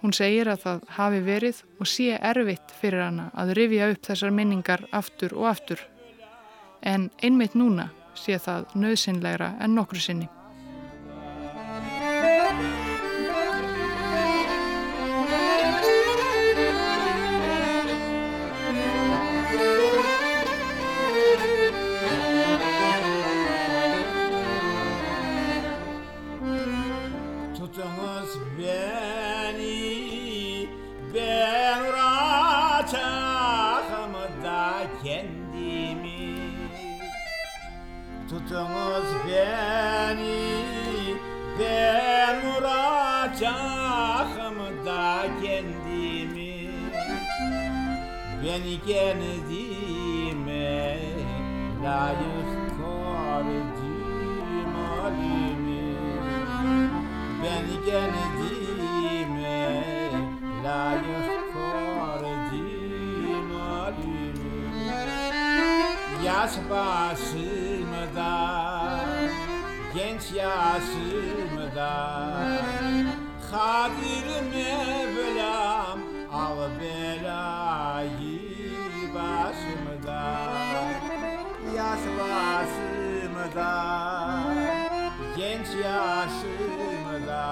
Hún 0.04 0.12
segir 0.12 0.50
að 0.52 0.66
það 0.66 0.80
hafi 0.98 1.20
verið 1.24 1.64
og 1.80 1.88
sé 1.88 2.18
erfitt 2.20 2.74
fyrir 2.82 3.06
hana 3.06 3.30
að 3.40 3.54
rifja 3.60 3.90
upp 3.94 4.10
þessar 4.10 4.34
minningar 4.36 4.84
aftur 4.92 5.38
og 5.38 5.48
aftur. 5.54 5.80
En 6.84 7.10
einmitt 7.24 7.54
núna 7.56 7.90
sé 8.20 8.36
það 8.38 8.74
nöðsynlegra 8.76 9.54
en 9.64 9.76
nokkru 9.78 10.02
sinni. 10.04 10.28
beni 39.34 41.16
ben 41.60 42.36
vuracağım 42.46 43.84
kendimi. 45.44 46.70
Beni 48.44 48.76
kendime 48.88 49.40
layık 51.84 52.52
gördüm 52.78 53.64
halimi. 54.76 55.88
Beni 57.44 57.76
kendime 57.86 59.62
layık 60.64 61.54
gördüm 61.54 62.70
halimi. 63.60 64.54
Yaş 66.26 66.54
başı 66.70 67.43
yaşımda 70.36 71.94
Kadir 73.52 74.28
Mevlam 74.54 76.00
al 76.34 76.58
belayı 76.82 78.40
başımda. 79.16 80.24
Yaş 81.76 82.00
başımda 82.20 83.74
Genç 85.38 85.68
yaşımda 85.68 87.44